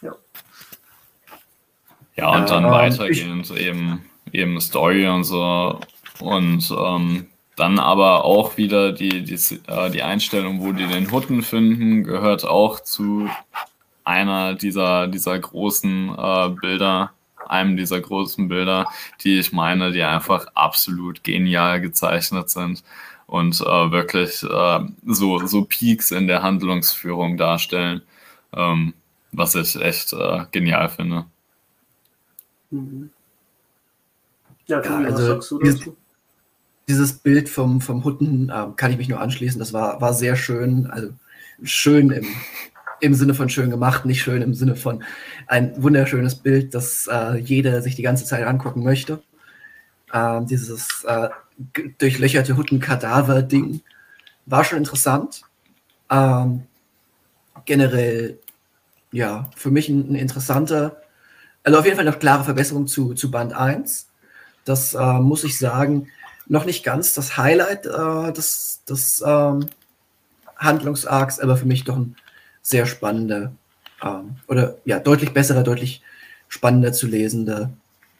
[0.01, 0.13] Ja.
[2.15, 5.79] Ja, und dann ähm, weitergehend eben, eben Story und so.
[6.19, 9.35] Und ähm, Dann aber auch wieder die, die,
[9.67, 13.29] äh, die Einstellung, wo die den Hutten finden, gehört auch zu
[14.03, 17.11] einer dieser, dieser großen äh, Bilder,
[17.51, 18.87] einem dieser großen Bilder,
[19.23, 22.83] die ich meine, die einfach absolut genial gezeichnet sind
[23.27, 28.01] und äh, wirklich äh, so, so Peaks in der Handlungsführung darstellen,
[28.53, 28.93] ähm,
[29.31, 31.25] was ich echt äh, genial finde.
[32.71, 33.09] Mhm.
[34.67, 35.97] Ja, Tobi, also, was sagst du dazu?
[36.87, 39.59] Dieses Bild vom, vom Hutten äh, kann ich mich nur anschließen.
[39.59, 40.87] Das war, war sehr schön.
[40.87, 41.09] Also
[41.63, 42.25] schön im,
[43.01, 45.03] im Sinne von schön gemacht, nicht schön im Sinne von
[45.47, 49.21] ein wunderschönes Bild, das äh, jeder sich die ganze Zeit angucken möchte.
[50.13, 51.29] Äh, dieses äh,
[51.97, 53.81] durchlöcherte Hutten-Kadaver-Ding
[54.45, 55.41] war schon interessant.
[56.09, 56.63] Ähm,
[57.65, 58.39] generell,
[59.11, 61.01] ja, für mich ein, ein, interessanter,
[61.63, 64.09] also auf jeden Fall eine klare Verbesserung zu, zu Band 1.
[64.63, 66.07] Das äh, muss ich sagen,
[66.47, 69.67] noch nicht ganz das Highlight äh, des, des ähm,
[70.57, 72.15] Handlungsarcs, aber für mich doch ein
[72.61, 73.51] sehr spannender
[74.03, 76.01] ähm, oder ja, deutlich besserer, deutlich
[76.47, 77.71] spannender zu lesender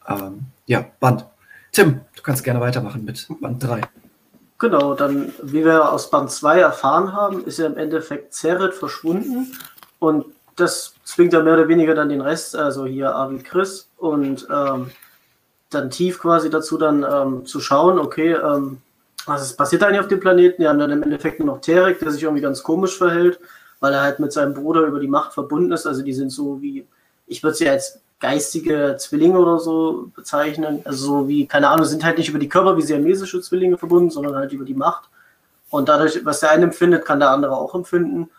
[0.07, 1.25] ähm, ja, Band.
[1.71, 3.81] Tim, du kannst gerne weitermachen mit Band 3.
[4.59, 9.51] Genau, dann, wie wir aus Band 2 erfahren haben, ist ja im Endeffekt Zeret verschwunden
[9.99, 10.25] und
[10.55, 14.91] das zwingt ja mehr oder weniger dann den Rest, also hier Avi Chris und ähm,
[15.69, 18.81] dann tief quasi dazu dann ähm, zu schauen, okay, ähm,
[19.25, 20.61] was ist, passiert eigentlich auf dem Planeten?
[20.61, 23.39] Wir haben dann im Endeffekt nur noch Terek, der sich irgendwie ganz komisch verhält,
[23.81, 25.85] weil er halt mit seinem Bruder über die Macht verbunden ist.
[25.85, 26.87] Also die sind so wie,
[27.27, 30.81] ich würde sie als geistige Zwillinge oder so bezeichnen.
[30.85, 34.11] Also so wie, keine Ahnung, sind halt nicht über die Körper wie siamesische Zwillinge verbunden,
[34.11, 35.09] sondern halt über die Macht.
[35.69, 38.29] Und dadurch, was der eine empfindet, kann der andere auch empfinden.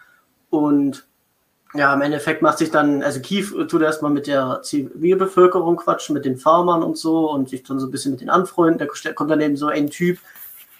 [0.49, 1.05] Und
[1.75, 6.25] ja, im Endeffekt macht sich dann, also Kief tut erstmal mit der Zivilbevölkerung quatschen, mit
[6.25, 8.79] den Farmern und so und sich dann so ein bisschen mit den anfreunden.
[8.79, 10.19] Da kommt dann eben so ein Typ,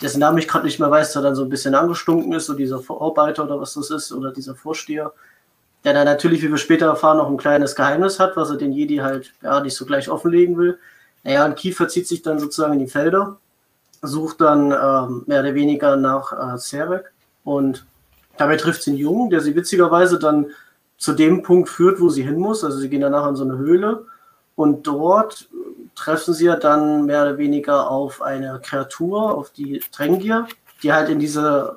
[0.03, 2.55] dessen Namen ich gerade nicht mehr weiß, der dann so ein bisschen angestunken ist, so
[2.55, 5.13] dieser Vorarbeiter oder was das ist, oder dieser Vorsteher,
[5.85, 8.73] der dann natürlich, wie wir später erfahren, noch ein kleines Geheimnis hat, was er den
[8.73, 10.79] Jedi halt ja nicht so gleich offenlegen will.
[11.25, 13.39] Naja, und Kiefer zieht sich dann sozusagen in die Felder,
[14.03, 17.13] sucht dann ähm, mehr oder weniger nach äh, Serek
[17.45, 17.87] und
[18.37, 20.47] dabei trifft sie einen Jungen, der sie witzigerweise dann
[20.99, 22.65] zu dem Punkt führt, wo sie hin muss.
[22.65, 24.07] Also sie gehen danach in so eine Höhle
[24.55, 25.49] und dort
[25.95, 30.47] treffen sie ja dann mehr oder weniger auf eine Kreatur, auf die Drängier,
[30.83, 31.77] die halt in dieser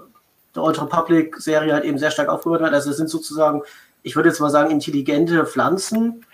[0.55, 2.73] der Old Republic Serie halt eben sehr stark aufgebaut wird.
[2.73, 3.61] Also es sind sozusagen,
[4.03, 6.25] ich würde jetzt mal sagen, intelligente Pflanzen,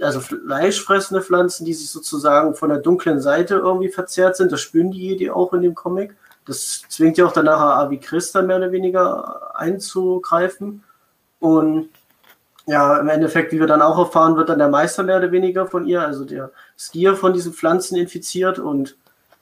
[0.00, 4.52] also fleischfressende Pflanzen, die sich sozusagen von der dunklen Seite irgendwie verzerrt sind.
[4.52, 6.14] Das spüren die Jedi auch in dem Comic.
[6.44, 10.84] Das zwingt ja auch danach Avi Christa mehr oder weniger einzugreifen.
[11.40, 11.88] Und
[12.66, 15.66] ja, im Endeffekt, wie wir dann auch erfahren, wird dann der Meister mehr oder weniger
[15.66, 18.96] von ihr, also der Skier von diesen Pflanzen infiziert und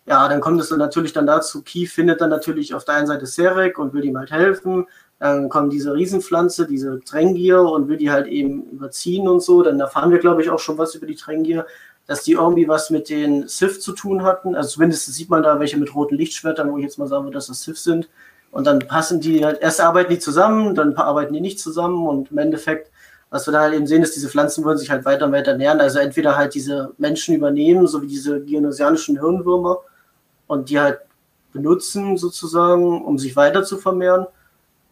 [0.06, 3.06] ja, dann kommt es dann natürlich dann dazu, Key findet dann natürlich auf der einen
[3.06, 4.87] Seite Serek und will ihm halt helfen,
[5.18, 9.80] dann kommt diese Riesenpflanze, diese Trängier und will die halt eben überziehen und so, dann
[9.80, 11.66] erfahren wir, glaube ich, auch schon was über die Trängier,
[12.06, 15.58] dass die irgendwie was mit den Sith zu tun hatten, also zumindest sieht man da
[15.58, 18.10] welche mit roten Lichtschwertern, wo ich jetzt mal sagen würde, dass das Sith sind
[18.50, 22.30] und dann passen die halt, erst arbeiten die zusammen, dann arbeiten die nicht zusammen und
[22.30, 22.90] im Endeffekt
[23.34, 25.50] was wir da halt eben sehen, ist, diese Pflanzen wollen sich halt weiter und weiter
[25.50, 25.80] ernähren.
[25.80, 29.78] Also entweder halt diese Menschen übernehmen, so wie diese geonosianischen Hirnwürmer,
[30.46, 31.00] und die halt
[31.52, 34.28] benutzen sozusagen, um sich weiter zu vermehren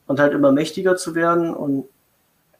[0.08, 1.54] und halt immer mächtiger zu werden.
[1.54, 1.84] Und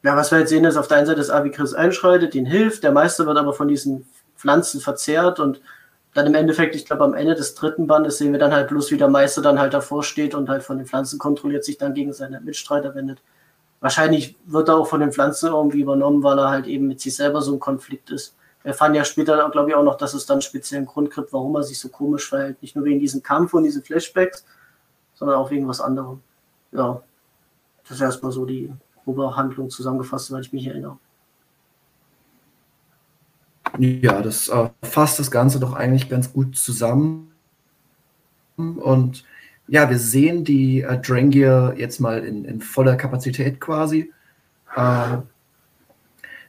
[0.03, 2.83] ja, was wir jetzt sehen, ist auf der einen Seite, dass Avikris einschreitet, den hilft,
[2.83, 4.05] der Meister wird aber von diesen
[4.37, 5.59] Pflanzen verzehrt und
[6.13, 8.89] dann im Endeffekt, ich glaube, am Ende des dritten Bandes sehen wir dann halt bloß,
[8.91, 11.93] wie der Meister dann halt davor steht und halt von den Pflanzen kontrolliert sich dann
[11.93, 13.19] gegen seine Mitstreiter wendet
[13.83, 17.17] wahrscheinlich wird er auch von den Pflanzen irgendwie übernommen, weil er halt eben mit sich
[17.17, 18.33] selber so ein Konflikt ist.
[18.61, 21.33] Wir erfahren ja später, glaube ich, auch noch, dass es dann speziell einen Grund gibt,
[21.33, 22.61] warum er sich so komisch verhält.
[22.61, 24.45] Nicht nur wegen diesem Kampf und diesen Flashbacks,
[25.15, 26.21] sondern auch wegen was anderem.
[26.71, 27.03] Ja,
[27.83, 28.71] das ist erstmal so die
[29.03, 30.97] grobe Handlung zusammengefasst, weil ich mich erinnere.
[33.77, 37.33] Ja, das äh, fasst das Ganze doch eigentlich ganz gut zusammen.
[38.55, 39.25] Und
[39.67, 44.11] ja, wir sehen die äh, Drangier jetzt mal in, in voller Kapazität quasi.
[44.75, 45.17] Äh,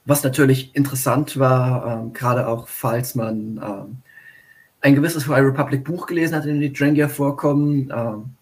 [0.04, 3.96] was natürlich interessant war, äh, gerade auch falls man ähm,
[4.80, 8.34] ein gewisses High Republic Buch gelesen hat, in dem die Drangier vorkommen, ähm,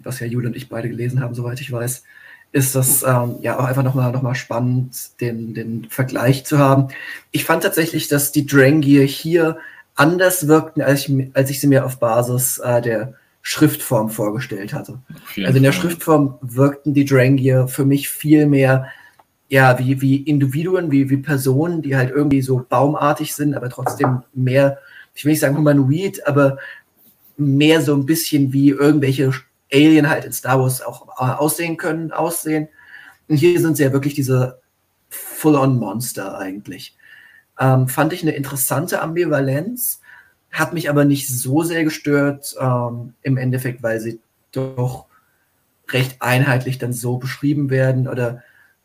[0.00, 2.04] was ja Jule und ich beide gelesen haben, soweit ich weiß,
[2.52, 6.88] ist das ähm, ja auch einfach nochmal noch mal spannend, den, den Vergleich zu haben.
[7.30, 9.58] Ich fand tatsächlich, dass die Drangier hier
[9.94, 15.00] anders wirkten, als ich, als ich sie mir auf Basis äh, der Schriftform vorgestellt hatte.
[15.36, 18.88] Also in der Schriftform wirkten die Drangier für mich viel mehr
[19.48, 24.22] ja, wie, wie Individuen, wie, wie Personen, die halt irgendwie so baumartig sind, aber trotzdem
[24.34, 24.78] mehr,
[25.14, 26.58] ich will nicht sagen humanoid, aber
[27.38, 29.32] mehr so ein bisschen wie irgendwelche
[29.72, 32.68] Alien halt in Star Wars auch äh, aussehen können, aussehen.
[33.28, 34.60] Und hier sind sie ja wirklich diese
[35.08, 36.96] Full-on-Monster eigentlich.
[37.58, 40.00] Ähm, fand ich eine interessante Ambivalenz,
[40.50, 44.20] hat mich aber nicht so sehr gestört ähm, im Endeffekt, weil sie
[44.52, 45.06] doch
[45.90, 48.42] recht einheitlich dann so beschrieben werden oder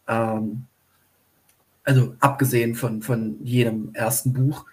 [0.08, 0.66] ähm,
[1.84, 4.66] also abgesehen von, von jedem ersten Buch,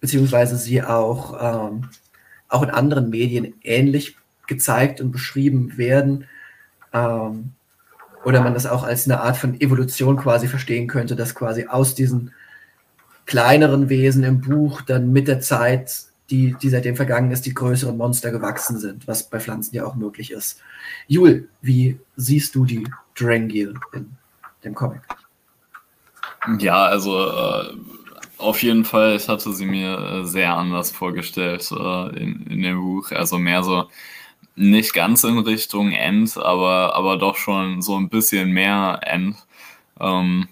[0.00, 1.88] beziehungsweise sie auch, ähm,
[2.48, 6.26] auch in anderen Medien ähnlich gezeigt und beschrieben werden.
[6.92, 7.52] Ähm,
[8.24, 11.94] oder man das auch als eine Art von Evolution quasi verstehen könnte, dass quasi aus
[11.94, 12.32] diesen
[13.26, 17.96] kleineren Wesen im Buch dann mit der Zeit, die, die seitdem vergangen ist, die größeren
[17.96, 20.60] Monster gewachsen sind, was bei Pflanzen ja auch möglich ist.
[21.06, 22.86] Jul, wie siehst du die
[23.16, 24.10] Drangil in
[24.64, 25.02] dem Comic?
[26.58, 27.74] Ja, also äh,
[28.38, 32.80] auf jeden Fall, ich hatte sie mir äh, sehr anders vorgestellt äh, in, in dem
[32.80, 33.10] Buch.
[33.10, 33.88] Also mehr so
[34.54, 39.36] nicht ganz in Richtung End, aber, aber doch schon so ein bisschen mehr End.
[40.00, 40.48] Ähm,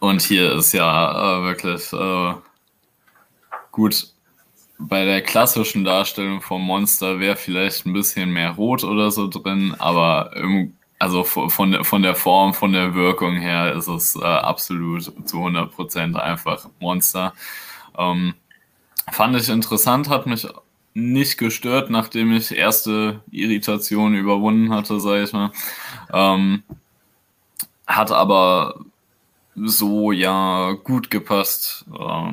[0.00, 2.34] und hier ist ja äh, wirklich äh,
[3.70, 4.08] gut.
[4.78, 9.76] Bei der klassischen Darstellung vom Monster wäre vielleicht ein bisschen mehr Rot oder so drin,
[9.78, 14.22] aber im also von, der, von der Form, von der Wirkung her ist es äh,
[14.22, 17.34] absolut zu 100% einfach Monster.
[17.98, 18.34] Ähm,
[19.10, 20.46] fand ich interessant, hat mich
[20.94, 25.50] nicht gestört, nachdem ich erste Irritation überwunden hatte, sage ich mal.
[26.12, 26.62] Ähm,
[27.88, 28.84] hat aber
[29.54, 32.32] so ja gut gepasst äh,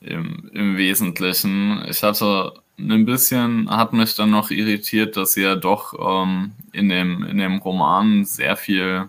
[0.00, 1.84] im, im Wesentlichen.
[1.88, 6.88] Ich hatte ein bisschen hat mich dann noch irritiert, dass sie ja doch ähm, in,
[6.88, 9.08] dem, in dem Roman sehr viel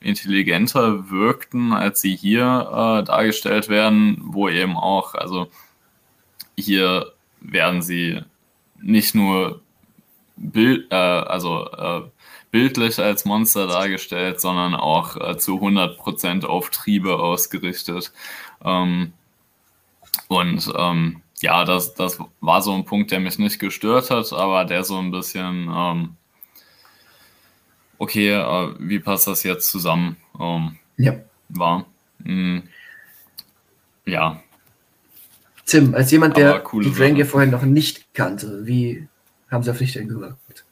[0.00, 5.48] intelligenter wirkten, als sie hier äh, dargestellt werden, wo eben auch, also
[6.56, 8.20] hier werden sie
[8.80, 9.60] nicht nur
[10.36, 12.02] Bild, äh, also äh,
[12.54, 18.12] bildlich als Monster dargestellt, sondern auch äh, zu 100% auf Triebe ausgerichtet.
[18.64, 19.12] Ähm,
[20.28, 24.64] und ähm, ja, das, das war so ein Punkt, der mich nicht gestört hat, aber
[24.66, 26.16] der so ein bisschen, ähm,
[27.98, 31.16] okay, äh, wie passt das jetzt zusammen ähm, ja.
[31.48, 31.86] war.
[32.18, 32.68] Mhm.
[34.06, 34.40] Ja.
[35.66, 39.08] Tim, als jemand, der die Drange vorher noch nicht kannte, wie
[39.50, 40.63] haben sie auf dich denn gewirkt?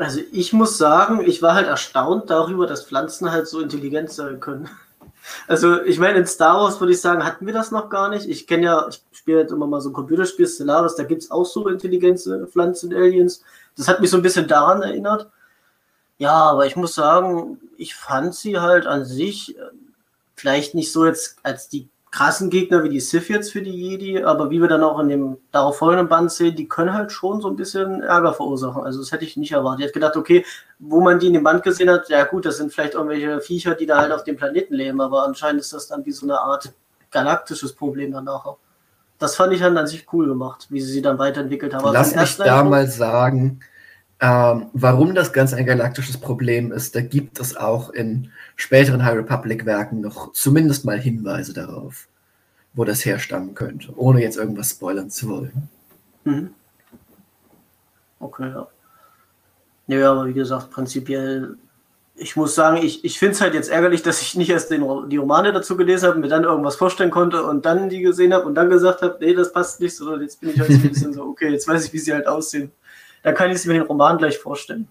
[0.00, 4.40] Also ich muss sagen, ich war halt erstaunt darüber, dass Pflanzen halt so intelligent sein
[4.40, 4.68] können.
[5.46, 8.26] Also, ich meine, in Star Wars würde ich sagen, hatten wir das noch gar nicht.
[8.26, 11.30] Ich kenne ja, ich spiele jetzt immer mal so ein Computerspiel, Stellaris, da gibt es
[11.30, 13.44] auch so intelligente Pflanzen, Aliens.
[13.76, 15.28] Das hat mich so ein bisschen daran erinnert.
[16.16, 19.60] Ja, aber ich muss sagen, ich fand sie halt an sich äh,
[20.34, 24.22] vielleicht nicht so jetzt als die krassen Gegner wie die Sith jetzt für die Jedi,
[24.22, 27.40] aber wie wir dann auch in dem darauf folgenden Band sehen, die können halt schon
[27.40, 28.82] so ein bisschen Ärger verursachen.
[28.82, 29.80] Also das hätte ich nicht erwartet.
[29.80, 30.44] Ich hätte gedacht, okay,
[30.78, 33.74] wo man die in dem Band gesehen hat, ja gut, das sind vielleicht irgendwelche Viecher,
[33.74, 36.40] die da halt auf dem Planeten leben, aber anscheinend ist das dann wie so eine
[36.40, 36.72] Art
[37.12, 38.56] galaktisches Problem dann nachher.
[39.18, 41.92] Das fand ich dann an sich cool gemacht, wie sie sie dann weiterentwickelt haben.
[41.92, 43.60] Lass mich da mal sagen,
[44.20, 49.16] ähm, warum das Ganze ein galaktisches Problem ist, da gibt es auch in späteren High
[49.16, 52.06] Republic-Werken noch zumindest mal Hinweise darauf,
[52.74, 55.68] wo das herstammen könnte, ohne jetzt irgendwas spoilern zu wollen.
[56.24, 56.50] Mhm.
[58.18, 58.68] Okay, ja.
[59.86, 61.56] Ja, aber wie gesagt, prinzipiell,
[62.14, 64.84] ich muss sagen, ich, ich finde es halt jetzt ärgerlich, dass ich nicht erst den,
[65.08, 68.44] die Romane dazu gelesen habe, mir dann irgendwas vorstellen konnte und dann die gesehen habe
[68.44, 70.82] und dann gesagt habe, nee, das passt nicht, sondern jetzt bin ich halt so ein
[70.82, 72.70] bisschen so, okay, jetzt weiß ich, wie sie halt aussehen.
[73.22, 74.88] Da kann ich mir den Roman gleich vorstellen.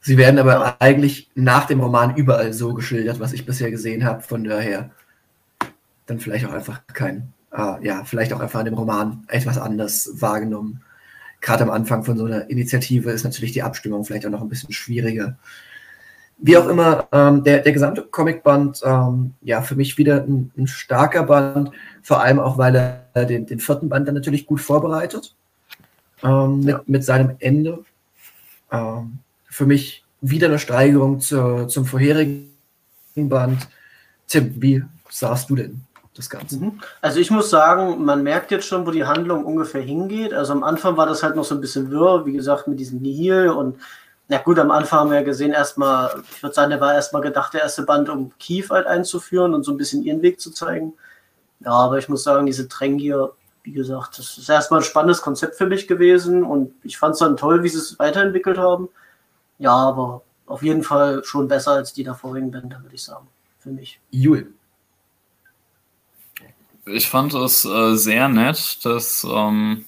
[0.00, 0.76] Sie werden aber ja.
[0.78, 4.22] eigentlich nach dem Roman überall so geschildert, was ich bisher gesehen habe.
[4.22, 4.90] Von daher
[6.06, 10.10] dann vielleicht auch einfach kein, äh, ja, vielleicht auch einfach an dem Roman etwas anders
[10.14, 10.82] wahrgenommen.
[11.40, 14.48] Gerade am Anfang von so einer Initiative ist natürlich die Abstimmung vielleicht auch noch ein
[14.48, 15.36] bisschen schwieriger.
[16.38, 20.66] Wie auch immer, ähm, der, der gesamte Comicband, ähm, ja, für mich wieder ein, ein,
[20.66, 21.70] starker Band,
[22.02, 25.36] vor allem auch, weil er den, den vierten Band dann natürlich gut vorbereitet
[26.22, 26.82] ähm, mit, ja.
[26.86, 27.84] mit seinem Ende.
[28.70, 32.54] Ähm, für mich wieder eine Steigerung zur, zum vorherigen
[33.16, 33.68] Band.
[34.28, 35.82] Tim, wie sahst du denn
[36.14, 36.58] das Ganze?
[36.58, 36.80] Mhm.
[37.00, 40.32] Also ich muss sagen, man merkt jetzt schon, wo die Handlung ungefähr hingeht.
[40.32, 43.00] Also am Anfang war das halt noch so ein bisschen wirr, wie gesagt, mit diesem
[43.00, 43.76] Nihil und
[44.30, 47.20] na gut, am Anfang haben wir ja gesehen, erstmal, ich würde sagen, der war erstmal
[47.20, 50.52] gedacht, der erste Band, um Kiew halt einzuführen und so ein bisschen ihren Weg zu
[50.52, 50.92] zeigen.
[51.58, 53.32] Ja, aber ich muss sagen, diese Drängier
[53.62, 57.20] wie gesagt, das ist erstmal ein spannendes Konzept für mich gewesen und ich fand es
[57.20, 58.88] dann toll, wie sie es weiterentwickelt haben.
[59.58, 63.26] Ja, aber auf jeden Fall schon besser als die davorigen Bände, würde ich sagen,
[63.58, 64.00] für mich.
[64.10, 64.52] Jul.
[66.86, 69.84] Ich fand es äh, sehr nett, dass ähm,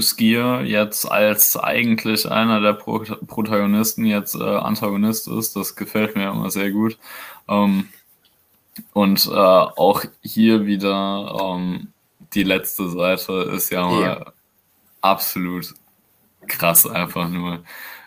[0.00, 5.54] Skier jetzt als eigentlich einer der Pro Protagonisten jetzt äh, Antagonist ist.
[5.54, 6.98] Das gefällt mir immer sehr gut.
[7.48, 7.88] Ähm,
[8.92, 11.92] und äh, auch hier wieder ähm,
[12.34, 14.32] die letzte Seite ist ja mal ja.
[15.00, 15.74] absolut
[16.46, 17.64] krass einfach nur.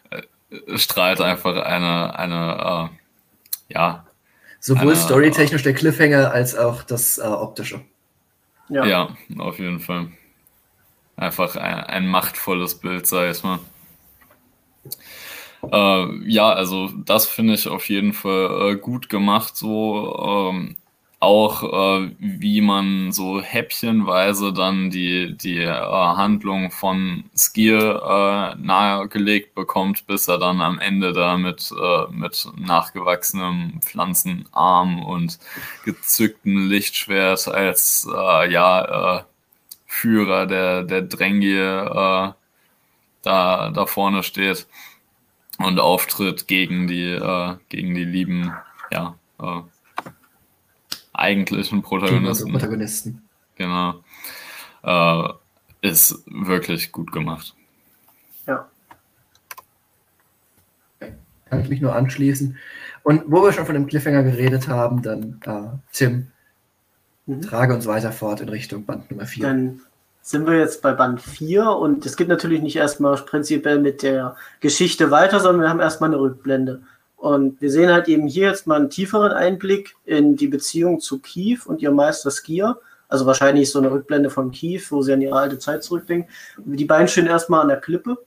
[0.09, 2.89] Äh, strahlt einfach eine, eine
[3.69, 4.05] äh, ja.
[4.59, 7.81] Sowohl storytechnisch der Cliffhanger als auch das äh, optische.
[8.67, 8.85] Ja.
[8.85, 10.11] ja, auf jeden Fall.
[11.15, 13.59] Einfach ein, ein machtvolles Bild, sag ich mal.
[15.63, 20.77] Äh, ja, also das finde ich auf jeden Fall äh, gut gemacht, so ähm,
[21.19, 29.53] auch äh, wie man so häppchenweise dann die, die äh, Handlung von Skier äh, nahegelegt
[29.53, 35.39] bekommt, bis er dann am Ende da mit, äh, mit nachgewachsenem Pflanzenarm und
[35.83, 39.23] gezücktem Lichtschwert als äh, ja, äh,
[39.87, 42.31] Führer der, der Drängie äh,
[43.21, 44.67] da, da vorne steht
[45.57, 48.53] und auftritt gegen die, äh, gegen die lieben,
[48.91, 49.61] ja, äh,
[51.19, 52.51] eigentlichen Protagonisten.
[52.51, 53.21] Protagonisten.
[53.55, 53.95] Genau.
[54.83, 55.29] Äh,
[55.81, 57.53] ist wirklich gut gemacht.
[58.47, 58.67] Ja.
[61.49, 62.57] Kann ich mich nur anschließen.
[63.03, 66.27] Und wo wir schon von dem Cliffhanger geredet haben, dann äh, Tim,
[67.25, 67.41] mhm.
[67.41, 69.45] trage uns weiter fort in Richtung Band Nummer 4.
[69.47, 69.81] Dann
[70.21, 74.35] sind wir jetzt bei Band 4 und es geht natürlich nicht erstmal prinzipiell mit der
[74.59, 76.81] Geschichte weiter, sondern wir haben erstmal eine Rückblende.
[77.19, 81.19] Und wir sehen halt eben hier jetzt mal einen tieferen Einblick in die Beziehung zu
[81.19, 82.79] Kiew und ihrem Meister Skier.
[83.09, 86.31] Also wahrscheinlich so eine Rückblende von Kiew, wo sie an ihre alte Zeit zurückdenken.
[86.57, 88.19] Die beiden stehen erstmal an der Klippe.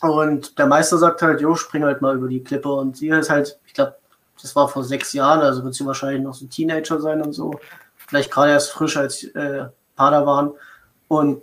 [0.00, 2.72] Und der Meister sagt halt, jo, spring halt mal über die Klippe.
[2.72, 3.94] Und sie ist halt, ich glaube,
[4.42, 7.60] das war vor sechs Jahren, also wird sie wahrscheinlich noch so Teenager sein und so.
[7.96, 10.50] Vielleicht gerade erst frisch als äh, Padawan.
[11.06, 11.40] Und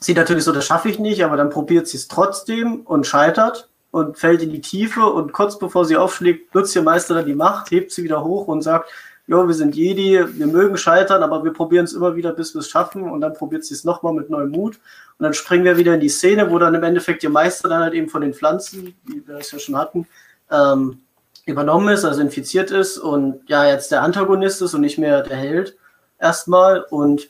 [0.00, 3.68] sieht natürlich so, das schaffe ich nicht, aber dann probiert sie es trotzdem und scheitert
[3.90, 7.34] und fällt in die Tiefe und kurz bevor sie aufschlägt, nutzt ihr Meister dann die
[7.34, 8.90] Macht, hebt sie wieder hoch und sagt,
[9.30, 12.60] jo, wir sind Jedi, wir mögen scheitern, aber wir probieren es immer wieder, bis wir
[12.60, 13.08] es schaffen.
[13.08, 14.80] Und dann probiert sie es nochmal mit neuem Mut.
[15.18, 17.80] Und dann springen wir wieder in die Szene, wo dann im Endeffekt ihr Meister dann
[17.80, 20.08] halt eben von den Pflanzen, wie wir es ja schon hatten,
[20.50, 21.02] ähm,
[21.46, 22.98] übernommen ist, also infiziert ist.
[22.98, 25.76] Und ja, jetzt der Antagonist ist und nicht mehr der Held
[26.18, 26.80] erstmal.
[26.82, 27.28] Und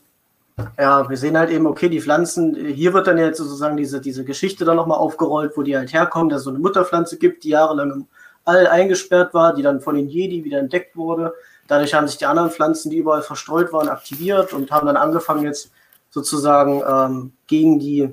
[0.79, 4.25] ja, wir sehen halt eben, okay, die Pflanzen, hier wird dann jetzt sozusagen diese, diese
[4.25, 7.51] Geschichte dann nochmal aufgerollt, wo die halt herkommen, dass es so eine Mutterpflanze gibt, die
[7.51, 8.07] jahrelang im
[8.45, 11.35] All eingesperrt war, die dann von den Jedi wieder entdeckt wurde.
[11.69, 15.45] Dadurch haben sich die anderen Pflanzen, die überall verstreut waren, aktiviert und haben dann angefangen
[15.45, 15.71] jetzt
[16.11, 18.11] sozusagen ähm, gegen die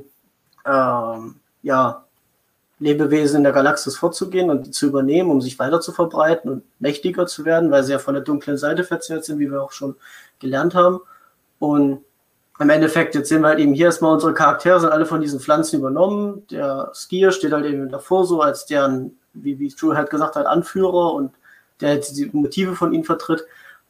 [0.66, 2.06] ähm, ja,
[2.80, 6.64] Lebewesen in der Galaxis vorzugehen und die zu übernehmen, um sich weiter zu verbreiten und
[6.80, 9.72] mächtiger zu werden, weil sie ja von der dunklen Seite verzerrt sind, wie wir auch
[9.72, 9.96] schon
[10.40, 11.00] gelernt haben.
[11.58, 12.04] Und
[12.60, 15.40] im Endeffekt, jetzt sehen wir halt eben hier erstmal unsere Charaktere sind alle von diesen
[15.40, 16.46] Pflanzen übernommen.
[16.50, 20.48] Der Skier steht halt eben davor so als deren, wie, wie Drew halt gesagt hat,
[20.48, 21.34] Anführer und
[21.82, 23.46] der halt die Motive von ihnen vertritt.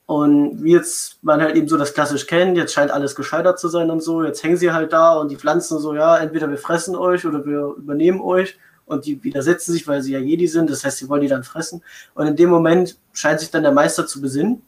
[0.06, 3.68] Und wie jetzt man halt eben so das klassisch kennt, jetzt scheint alles gescheitert zu
[3.68, 6.58] sein und so, jetzt hängen sie halt da und die Pflanzen so, ja, entweder wir
[6.58, 10.70] fressen euch oder wir übernehmen euch und die widersetzen sich, weil sie ja Jedi sind,
[10.70, 11.84] das heißt, sie wollen die dann fressen.
[12.16, 14.62] Und in dem Moment scheint sich dann der Meister zu besinnen.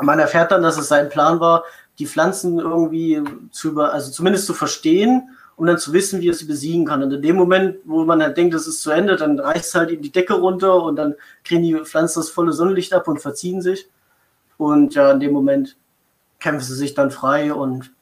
[0.00, 1.64] Man erfährt dann, dass es sein Plan war,
[2.00, 6.34] die Pflanzen irgendwie zu über, also zumindest zu verstehen, um dann zu wissen, wie er
[6.34, 7.02] sie besiegen kann.
[7.02, 9.74] Und in dem Moment, wo man halt denkt, das ist zu Ende, dann reißt es
[9.74, 13.20] halt in die Decke runter und dann kriegen die Pflanzen das volle Sonnenlicht ab und
[13.20, 13.86] verziehen sich.
[14.56, 15.76] Und ja, in dem Moment
[16.38, 17.92] kämpfen sie sich dann frei und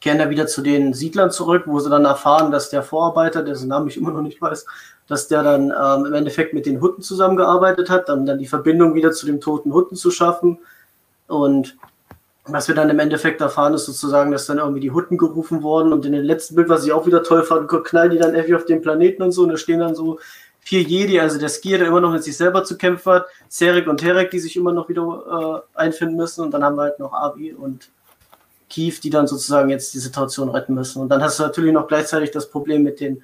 [0.00, 3.68] kehren dann wieder zu den Siedlern zurück, wo sie dann erfahren, dass der Vorarbeiter, dessen
[3.68, 4.66] Namen ich immer noch nicht weiß,
[5.06, 8.94] dass der dann ähm, im Endeffekt mit den Hutten zusammengearbeitet hat, dann, dann die Verbindung
[8.94, 10.58] wieder zu dem toten Hutten zu schaffen.
[11.28, 11.76] Und
[12.52, 15.92] was wir dann im Endeffekt erfahren, ist sozusagen, dass dann irgendwie die Hutten gerufen wurden
[15.92, 18.54] und in dem letzten Bild, was ich auch wieder toll fand, knallen die dann irgendwie
[18.54, 20.18] auf den Planeten und so und da stehen dann so
[20.60, 23.88] vier Jedi, also der Skier, der immer noch mit sich selber zu kämpfen hat, Serek
[23.88, 26.98] und Terek, die sich immer noch wieder äh, einfinden müssen und dann haben wir halt
[26.98, 27.88] noch Abi und
[28.68, 31.02] Kief, die dann sozusagen jetzt die Situation retten müssen.
[31.02, 33.22] Und dann hast du natürlich noch gleichzeitig das Problem mit den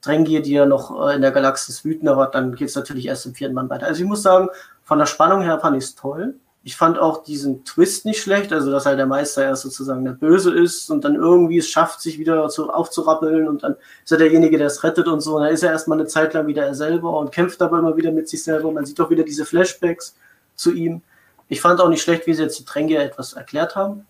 [0.00, 3.26] Drängier, die ja noch äh, in der Galaxis wüten, aber dann geht es natürlich erst
[3.26, 3.86] im vierten Mann weiter.
[3.86, 4.48] Also ich muss sagen,
[4.84, 6.34] von der Spannung her fand ich es toll.
[6.66, 10.10] Ich fand auch diesen Twist nicht schlecht, also dass halt der Meister erst sozusagen der
[10.10, 14.18] Böse ist und dann irgendwie es schafft, sich wieder zu, aufzurappeln und dann ist er
[14.18, 15.36] derjenige, der es rettet und so.
[15.36, 17.96] Und dann ist er erstmal eine Zeit lang wieder er selber und kämpft aber immer
[17.96, 18.72] wieder mit sich selber.
[18.72, 20.16] Man sieht auch wieder diese Flashbacks
[20.56, 21.02] zu ihm.
[21.46, 24.04] Ich fand auch nicht schlecht, wie sie jetzt die Tränke etwas erklärt haben.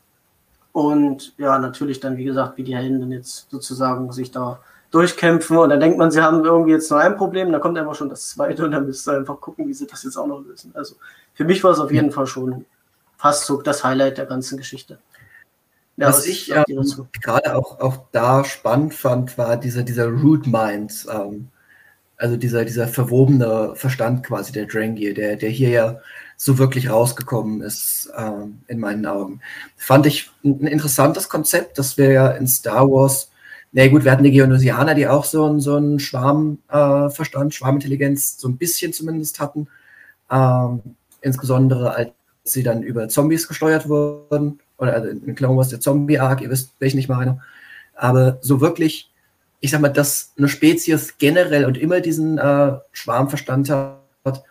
[0.72, 4.60] Und ja, natürlich dann, wie gesagt, wie die Helden jetzt sozusagen sich da
[4.96, 7.94] durchkämpfen und dann denkt man, sie haben irgendwie jetzt nur ein Problem, dann kommt einfach
[7.94, 10.40] schon das zweite und dann müsst ihr einfach gucken, wie sie das jetzt auch noch
[10.40, 10.72] lösen.
[10.74, 10.96] Also
[11.34, 12.64] für mich war es auf jeden Fall schon
[13.18, 14.98] fast so das Highlight der ganzen Geschichte.
[15.98, 20.46] Ja, was, was ich ähm, gerade auch, auch da spannend fand, war dieser, dieser Root
[20.46, 21.48] Mind, ähm,
[22.16, 26.00] also dieser, dieser verwobene Verstand quasi der Drangir, der, der hier ja
[26.38, 29.40] so wirklich rausgekommen ist, ähm, in meinen Augen.
[29.76, 33.30] Fand ich ein interessantes Konzept, das wir ja in Star Wars,
[33.76, 38.38] na gut, wir hatten die Geonosianer, die auch so, einen, so einen Schwarmverstand, äh, Schwarmintelligenz
[38.38, 39.68] so ein bisschen zumindest hatten,
[40.30, 40.80] ähm,
[41.20, 42.10] insbesondere als
[42.44, 44.60] sie dann über Zombies gesteuert wurden.
[44.78, 47.42] Oder also in Clone Wars der Zombie-Arc, ihr wisst, welchen ich meine.
[47.94, 49.10] Aber so wirklich,
[49.60, 54.44] ich sag mal, dass eine Spezies generell und immer diesen äh, Schwarmverstand hat,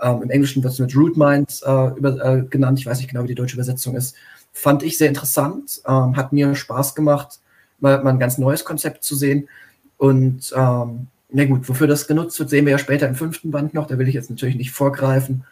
[0.00, 3.10] ähm, im Englischen wird es mit Root Mind äh, über, äh, genannt, ich weiß nicht
[3.10, 4.14] genau, wie die deutsche Übersetzung ist,
[4.52, 7.40] fand ich sehr interessant, ähm, hat mir Spaß gemacht,
[7.80, 9.48] mal, mal, ein ganz neues Konzept zu sehen.
[9.96, 13.74] Und ähm, na gut, wofür das genutzt wird, sehen wir ja später im fünften Band
[13.74, 15.44] noch, da will ich jetzt natürlich nicht vorgreifen,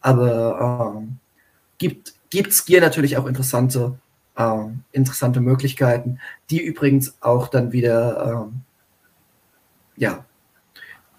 [0.00, 1.18] aber ähm,
[1.78, 3.98] gibt es hier natürlich auch interessante,
[4.36, 6.20] äh, interessante Möglichkeiten,
[6.50, 8.48] die übrigens auch dann wieder,
[9.96, 10.24] äh, ja,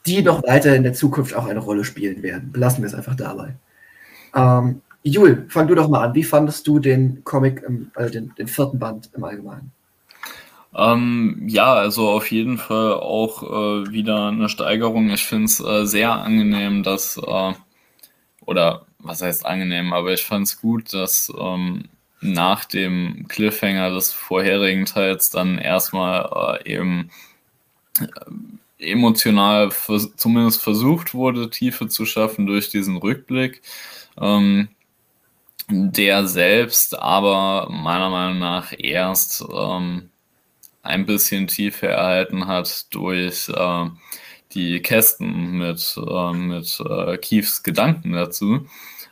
[0.06, 2.52] die noch weiter in der Zukunft auch eine Rolle spielen werden.
[2.52, 3.56] Belassen wir es einfach dabei.
[4.34, 6.16] Ähm, Jul, fang du doch mal an.
[6.16, 9.72] Wie fandest du den Comic, im, äh, den, den vierten Band im Allgemeinen?
[10.78, 15.10] Ähm, ja, also auf jeden Fall auch äh, wieder eine Steigerung.
[15.10, 17.54] Ich finde es äh, sehr angenehm, dass, äh,
[18.46, 21.86] oder was heißt angenehm, aber ich fand es gut, dass ähm,
[22.22, 27.10] nach dem Cliffhanger des vorherigen Teils dann erstmal äh, eben
[28.00, 33.62] äh, emotional vers zumindest versucht wurde, Tiefe zu schaffen durch diesen Rückblick.
[34.20, 34.70] Ähm,
[35.70, 40.10] der selbst aber meiner Meinung nach erst ähm,
[40.88, 43.86] ein bisschen Tiefe erhalten hat durch äh,
[44.54, 48.66] die Kästen mit, äh, mit äh, Kiefs Gedanken dazu.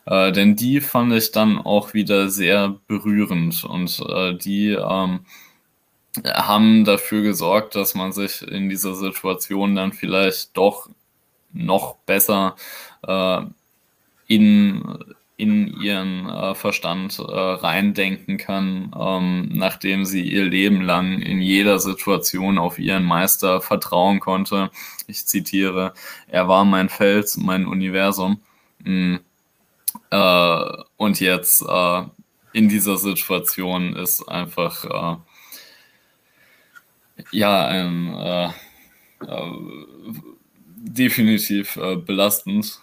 [0.05, 5.25] Äh, denn die fand ich dann auch wieder sehr berührend und äh, die ähm,
[6.25, 10.89] haben dafür gesorgt, dass man sich in dieser Situation dann vielleicht doch
[11.51, 12.55] noch besser
[13.07, 13.41] äh,
[14.27, 14.97] in,
[15.37, 21.79] in ihren äh, Verstand äh, reindenken kann, ähm, nachdem sie ihr Leben lang in jeder
[21.79, 24.69] Situation auf ihren Meister vertrauen konnte.
[25.07, 25.93] Ich zitiere,
[26.27, 28.39] er war mein Fels, mein Universum.
[28.83, 29.19] Mhm
[30.09, 32.03] äh, und jetzt äh,
[32.53, 35.17] in dieser Situation ist einfach äh,
[37.31, 38.49] ja ein äh,
[40.77, 42.81] definitiv belastend.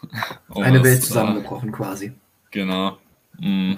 [0.55, 2.13] Eine Welt zusammengebrochen quasi.
[2.53, 2.99] Genau.
[3.39, 3.75] Mm.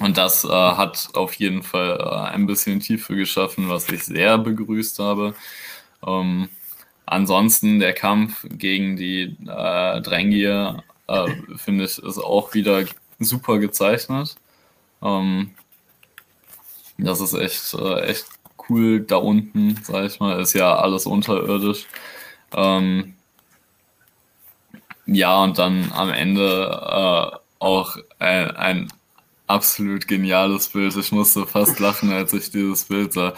[0.00, 5.34] Und das hat auf jeden Fall ein bisschen Tiefe geschaffen, was ich sehr begrüßt habe.
[6.04, 6.48] Ähm,
[7.06, 12.84] ansonsten der Kampf gegen die äh, Drängier äh, finde ich, ist auch wieder
[13.18, 14.34] super gezeichnet.
[15.02, 15.50] Ähm,
[16.98, 18.26] das ist echt, äh, echt
[18.68, 20.40] cool da unten, sag ich mal.
[20.40, 21.86] Ist ja alles unterirdisch.
[22.54, 23.14] Ähm,
[25.06, 28.88] ja, und dann am Ende äh, auch ein, ein
[29.46, 30.96] absolut geniales Bild.
[30.96, 33.34] Ich musste fast lachen, als ich dieses Bild sah.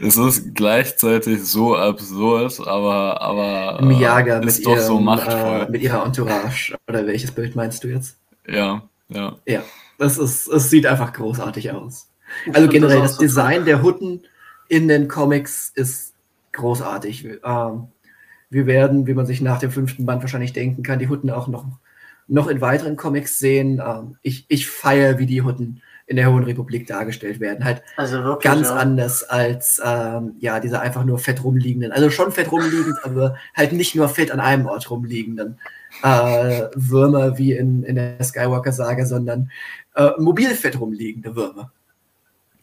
[0.02, 5.60] es ist gleichzeitig so absurd, aber, aber Miyaga ist mit doch ihrem, so machtvoll.
[5.62, 6.74] Äh, mit ihrer Entourage.
[6.88, 8.16] Oder welches Bild meinst du jetzt?
[8.46, 9.36] Ja, ja.
[9.46, 9.62] Ja,
[9.98, 12.08] das ist, es sieht einfach großartig aus.
[12.52, 14.22] Also generell, das, das Design der Hutten
[14.68, 16.14] in den Comics ist
[16.52, 17.28] großartig.
[17.44, 17.88] Ähm,
[18.52, 21.48] wir werden, wie man sich nach dem fünften Band wahrscheinlich denken kann, die Hutten auch
[21.48, 21.66] noch,
[22.28, 23.82] noch in weiteren Comics sehen.
[23.84, 27.64] Ähm, ich ich feiere, wie die Hutten in der Hohen Republik dargestellt werden.
[27.64, 28.76] Halt also wirklich, ganz ja.
[28.76, 33.72] anders als ähm, ja diese einfach nur fett rumliegenden, also schon fett rumliegend, aber halt
[33.72, 35.58] nicht nur fett an einem Ort rumliegenden
[36.02, 39.50] äh, Würmer wie in, in der Skywalker-Sage, sondern
[39.94, 41.72] äh, mobil fett rumliegende Würmer.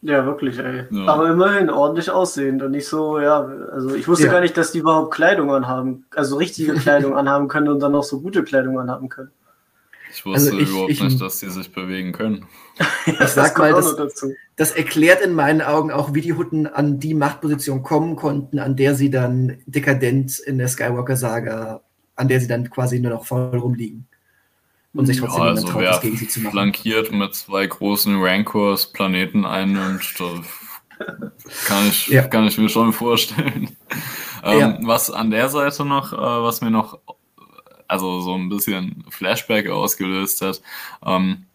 [0.02, 0.84] Ja, wirklich, ey.
[0.90, 1.06] Ja.
[1.06, 4.32] Aber immerhin ordentlich aussehend und nicht so, ja, also ich wusste ja.
[4.32, 8.04] gar nicht, dass die überhaupt Kleidung anhaben, also richtige Kleidung anhaben können und dann auch
[8.04, 9.30] so gute Kleidung anhaben können.
[10.12, 12.46] Ich wusste also ich, überhaupt ich, nicht, dass die sich bewegen können.
[13.06, 13.94] ich sag mal, das,
[14.56, 18.76] das, erklärt in meinen Augen auch, wie die Hutten an die Machtposition kommen konnten, an
[18.76, 21.82] der sie dann dekadent in der Skywalker-Saga,
[22.16, 24.08] an der sie dann quasi nur noch voll rumliegen.
[24.92, 26.52] Und sich trotzdem ja, also traut, wer gegen sie zu machen.
[26.52, 30.02] flankiert mit zwei großen Rancors Planeten einnimmt,
[31.66, 32.22] kann ich, ja.
[32.22, 33.76] kann ich mir schon vorstellen.
[34.42, 34.78] Ähm, ja.
[34.84, 36.98] Was an der Seite noch, äh, was mir noch
[37.90, 40.62] also so ein bisschen Flashback ausgelöst hat.
[41.04, 41.46] Ähm,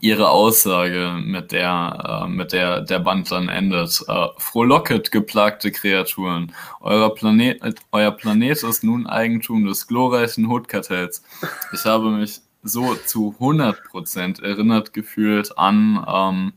[0.00, 4.04] ihre Aussage, mit der, äh, mit der der Band dann endet.
[4.06, 6.54] Äh, frohlocket, geplagte Kreaturen.
[6.80, 7.60] Euer Planet,
[7.90, 11.24] euer Planet ist nun Eigentum des glorreichen Hood-Kartells.
[11.72, 16.52] Ich habe mich so zu 100% erinnert gefühlt an ähm,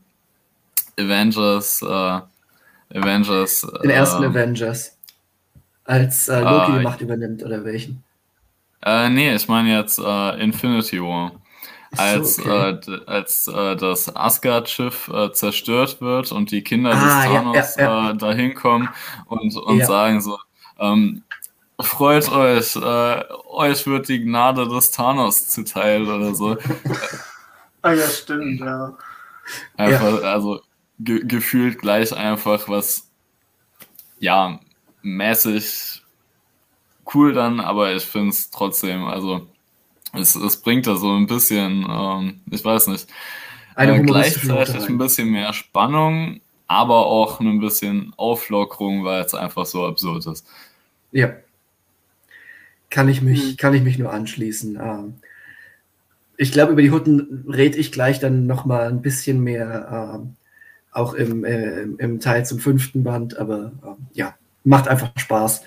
[0.98, 3.66] Avengers, äh, Avengers.
[3.82, 4.96] Den ersten äh, Avengers.
[5.84, 8.02] Als äh, Loki die Macht übernimmt, oder welchen?
[8.84, 11.32] Äh, nee, ich meine jetzt äh, Infinity War.
[11.96, 12.78] Als, so, okay.
[12.88, 17.82] äh, als äh, das Asgard-Schiff äh, zerstört wird und die Kinder ah, des Thanos ja,
[17.82, 18.10] ja, ja.
[18.10, 18.88] Äh, dahin kommen
[19.26, 20.38] und, und sagen so,
[20.80, 21.22] ähm,
[21.80, 26.56] freut euch, äh, euch wird die Gnade des Thanos zuteil oder so.
[27.82, 28.96] ah ja, stimmt, ja.
[29.76, 30.60] Einfach, also
[30.98, 33.10] ge gefühlt gleich einfach was,
[34.18, 34.60] ja,
[35.02, 36.02] mäßig
[37.12, 39.46] cool dann, aber ich finde es trotzdem, also
[40.12, 43.08] es, es bringt da so ein bisschen, ähm, ich weiß nicht,
[43.76, 49.86] äh, gleichzeitig ein bisschen mehr Spannung, aber auch ein bisschen Auflockerung, weil es einfach so
[49.86, 50.46] absurd ist.
[51.12, 51.34] Ja.
[52.90, 53.56] Kann ich mich, mhm.
[53.56, 54.76] kann ich mich nur anschließen.
[54.76, 55.14] Ähm,
[56.36, 60.36] ich glaube, über die Hutten rede ich gleich dann nochmal ein bisschen mehr, ähm,
[60.92, 65.62] auch im, äh, im Teil zum fünften Band, aber ähm, ja, macht einfach Spaß.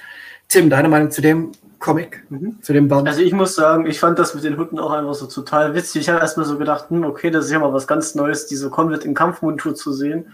[0.47, 2.61] Tim, deine Meinung zu dem Comic, mhm.
[2.61, 3.07] zu dem Band?
[3.07, 6.01] Also ich muss sagen, ich fand das mit den Hutten auch einfach so total witzig.
[6.01, 8.70] Ich habe erstmal so gedacht, hm, okay, das ist ja mal was ganz Neues, diese
[8.70, 10.34] Convent in Kampfmontur zu sehen.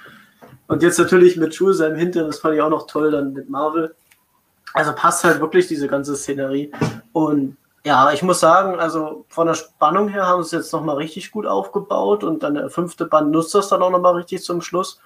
[0.67, 3.49] Und jetzt natürlich mit Jules im Hintern, das fand ich auch noch toll, dann mit
[3.49, 3.93] Marvel.
[4.74, 6.71] Also passt halt wirklich diese ganze Szenerie.
[7.13, 10.95] Und ja, ich muss sagen, also von der Spannung her haben sie es jetzt nochmal
[10.97, 14.61] richtig gut aufgebaut und dann der fünfte Band nutzt das dann auch nochmal richtig zum
[14.61, 14.99] Schluss.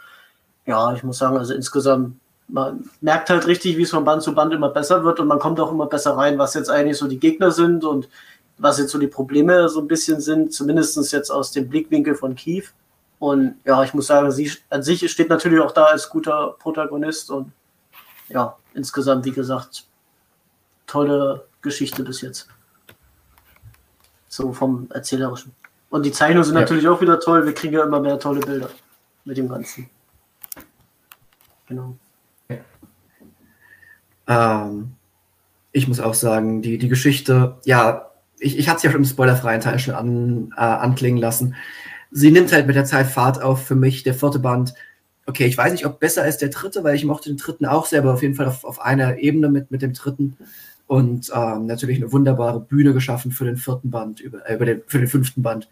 [0.66, 4.34] Ja, ich muss sagen, also insgesamt man merkt halt richtig, wie es von Band zu
[4.34, 7.08] Band immer besser wird und man kommt auch immer besser rein, was jetzt eigentlich so
[7.08, 8.08] die Gegner sind und
[8.58, 12.36] was jetzt so die Probleme so ein bisschen sind, zumindest jetzt aus dem Blickwinkel von
[12.36, 12.64] Kiew.
[13.20, 17.30] Und ja, ich muss sagen, sie an sich steht natürlich auch da als guter Protagonist
[17.32, 17.52] und
[18.30, 19.86] ja, insgesamt, wie gesagt,
[20.86, 22.48] tolle Geschichte bis jetzt.
[24.28, 25.54] So vom Erzählerischen.
[25.90, 26.62] Und die Zeichnungen sind ja.
[26.62, 27.46] natürlich auch wieder toll.
[27.46, 28.70] Wir kriegen ja immer mehr tolle Bilder
[29.26, 29.90] mit dem Ganzen.
[31.68, 31.96] Genau.
[34.28, 34.94] Ähm,
[35.72, 39.06] ich muss auch sagen, die, die Geschichte, ja, ich, ich hatte es ja schon im
[39.06, 41.56] spoilerfreien Teil schon an, äh, anklingen lassen.
[42.12, 44.04] Sie nimmt halt mit der Zeit Fahrt auf für mich.
[44.04, 44.74] Der vierte Band,
[45.28, 47.86] okay, ich weiß nicht, ob besser ist der dritte, weil ich mochte den dritten auch
[47.86, 50.38] sehr, aber auf jeden Fall auf, auf einer Ebene mit, mit dem dritten.
[50.88, 54.82] Und ähm, natürlich eine wunderbare Bühne geschaffen für den vierten Band, über, äh, über den,
[54.88, 55.68] für den fünften Band,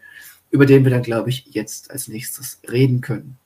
[0.50, 3.38] über den wir dann, glaube ich, jetzt als nächstes reden können.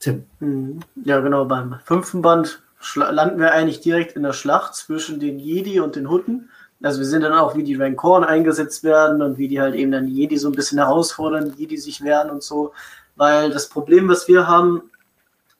[0.00, 0.24] Tim.
[0.40, 0.80] Mhm.
[1.04, 2.60] Ja, genau, beim fünften Band
[2.96, 6.50] landen wir eigentlich direkt in der Schlacht zwischen den Jedi und den Hutten.
[6.82, 9.92] Also wir sehen dann auch, wie die Rancoren eingesetzt werden und wie die halt eben
[9.92, 12.72] dann Jedi so ein bisschen herausfordern, die Jedi sich wehren und so.
[13.14, 14.82] Weil das Problem, was wir haben,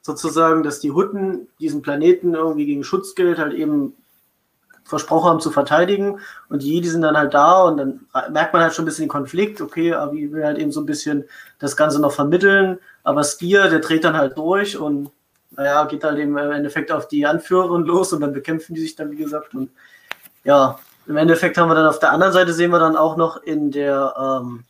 [0.03, 3.95] sozusagen, dass die Hutten diesen Planeten irgendwie gegen Schutzgeld halt eben
[4.85, 6.21] versprochen haben zu verteidigen.
[6.49, 8.01] Und die sind dann halt da und dann
[8.31, 10.81] merkt man halt schon ein bisschen den Konflikt, okay, aber ich will halt eben so
[10.81, 11.25] ein bisschen
[11.59, 15.11] das Ganze noch vermitteln, aber Skier, der dreht dann halt durch und
[15.53, 19.11] naja, geht halt im Endeffekt auf die Anführerin los und dann bekämpfen die sich dann,
[19.11, 19.55] wie gesagt.
[19.55, 19.71] Und
[20.45, 23.43] ja, im Endeffekt haben wir dann auf der anderen Seite sehen wir dann auch noch
[23.43, 24.65] in der ähm,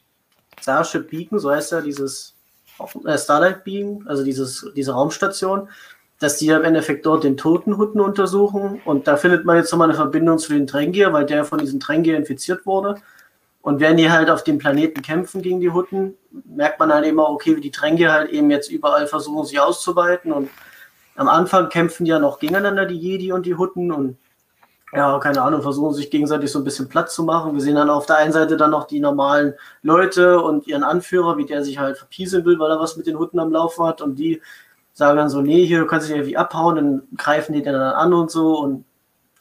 [0.60, 2.34] Starship Beacon, so heißt ja dieses
[3.06, 5.68] äh, Starlight Beacon, also dieses, diese Raumstation,
[6.18, 8.80] dass die im Endeffekt dort den Totenhutten untersuchen.
[8.84, 11.80] Und da findet man jetzt nochmal eine Verbindung zu den Trengier, weil der von diesen
[11.80, 12.96] Trengier infiziert wurde.
[13.60, 17.28] Und wenn die halt auf dem Planeten kämpfen gegen die Hutten, merkt man halt immer,
[17.28, 20.32] okay, wie die Trengier halt eben jetzt überall versuchen, sie auszuweiten.
[20.32, 20.50] Und
[21.14, 23.92] am Anfang kämpfen ja noch gegeneinander die Jedi und die Hutten.
[23.92, 24.16] Und
[24.94, 27.54] ja, keine Ahnung, versuchen sich gegenseitig so ein bisschen Platz zu machen.
[27.54, 31.38] Wir sehen dann auf der einen Seite dann noch die normalen Leute und ihren Anführer,
[31.38, 34.02] wie der sich halt verpieseln will, weil er was mit den Hutten am Laufen hat
[34.02, 34.42] und die
[34.92, 38.12] sagen dann so, nee, hier kannst du dich irgendwie abhauen, dann greifen die dann an
[38.12, 38.84] und so und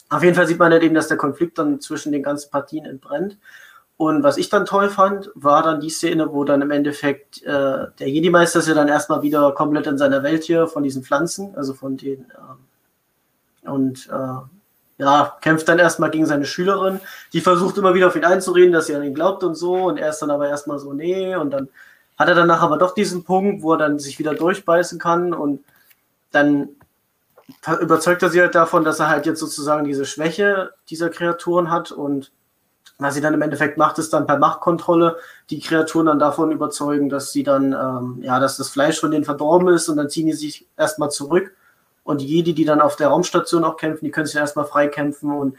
[0.10, 2.86] auf jeden Fall sieht man halt eben, dass der Konflikt dann zwischen den ganzen Partien
[2.86, 3.38] entbrennt.
[3.98, 7.88] Und was ich dann toll fand, war dann die Szene, wo dann im Endeffekt äh,
[8.00, 11.56] der Jedi-Meister ist ja dann erstmal wieder komplett in seiner Welt hier von diesen Pflanzen,
[11.56, 14.61] also von den äh, und äh,
[15.02, 17.00] ja, kämpft dann erstmal gegen seine Schülerin,
[17.34, 19.98] die versucht immer wieder auf ihn einzureden, dass sie an ihn glaubt und so, und
[19.98, 21.70] er ist dann aber erstmal so, nee, und dann
[22.20, 25.34] hat er danach aber doch diesen Punkt, wo er dann sich wieder durchbeißen kann.
[25.34, 25.64] Und
[26.32, 26.70] dann
[27.82, 31.92] überzeugt er sie halt davon, dass er halt jetzt sozusagen diese Schwäche dieser Kreaturen hat.
[31.92, 32.32] Und
[33.00, 35.18] was sie dann im Endeffekt macht, ist dann per Machtkontrolle
[35.50, 39.26] die Kreaturen dann davon überzeugen, dass sie dann, ähm, ja, dass das Fleisch von denen
[39.26, 39.90] verdorben ist.
[39.90, 41.56] Und dann ziehen die sich erstmal zurück.
[42.04, 45.32] Und jede, die dann auf der Raumstation auch kämpfen, die können sich erstmal freikämpfen.
[45.32, 45.58] Und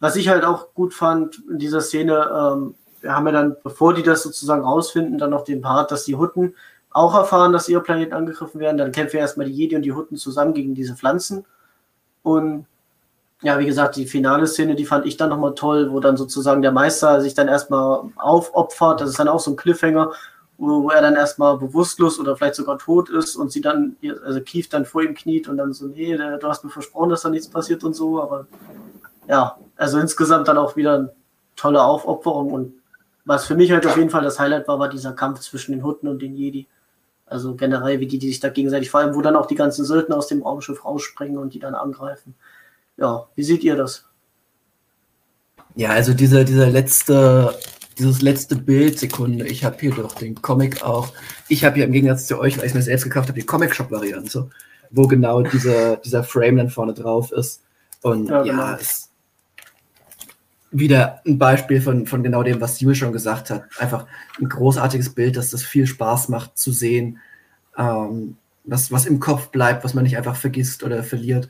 [0.00, 3.94] was ich halt auch gut fand in dieser Szene, ähm, wir haben ja dann, bevor
[3.94, 6.54] die das sozusagen rausfinden, dann noch den Part, dass die Hutten
[6.90, 8.76] auch erfahren, dass ihre Planeten angegriffen werden.
[8.78, 11.44] Dann kämpfen erstmal die Jedi und die Hutten zusammen gegen diese Pflanzen.
[12.22, 12.66] Und
[13.42, 16.62] ja, wie gesagt, die finale Szene, die fand ich dann nochmal toll, wo dann sozusagen
[16.62, 19.00] der Meister sich dann erstmal aufopfert.
[19.00, 20.12] Das ist dann auch so ein Cliffhanger,
[20.62, 24.40] wo, wo er dann erstmal bewusstlos oder vielleicht sogar tot ist und sie dann, also
[24.40, 27.30] Keith dann vor ihm kniet und dann so, nee, du hast mir versprochen, dass da
[27.30, 28.46] nichts passiert und so, aber
[29.28, 31.12] ja, also insgesamt dann auch wieder eine
[31.56, 32.74] tolle Aufopferung und
[33.24, 35.84] was für mich halt auf jeden Fall das Highlight war, war dieser Kampf zwischen den
[35.84, 36.66] Hutten und den Jedi.
[37.26, 39.84] Also generell, wie die, die sich da gegenseitig, vor allem, wo dann auch die ganzen
[39.84, 42.34] Söldner aus dem Raumschiff rausspringen und die dann angreifen.
[42.96, 44.06] Ja, wie seht ihr das?
[45.74, 47.54] Ja, also dieser, dieser letzte,
[47.98, 51.12] dieses letzte Bild, Sekunde, ich habe hier doch den Comic auch.
[51.48, 54.50] Ich habe hier im Gegensatz zu euch, weil ich mir selbst gekauft habe, die Comic-Shop-Variante,
[54.90, 57.62] wo genau dieser, dieser Frame dann vorne drauf ist.
[58.02, 58.62] Und ja, genau.
[58.62, 59.10] ja ist
[60.72, 63.64] wieder ein Beispiel von, von genau dem, was Jules schon gesagt hat.
[63.78, 64.06] Einfach
[64.40, 67.18] ein großartiges Bild, dass das viel Spaß macht zu sehen,
[67.76, 71.48] ähm, was, was im Kopf bleibt, was man nicht einfach vergisst oder verliert.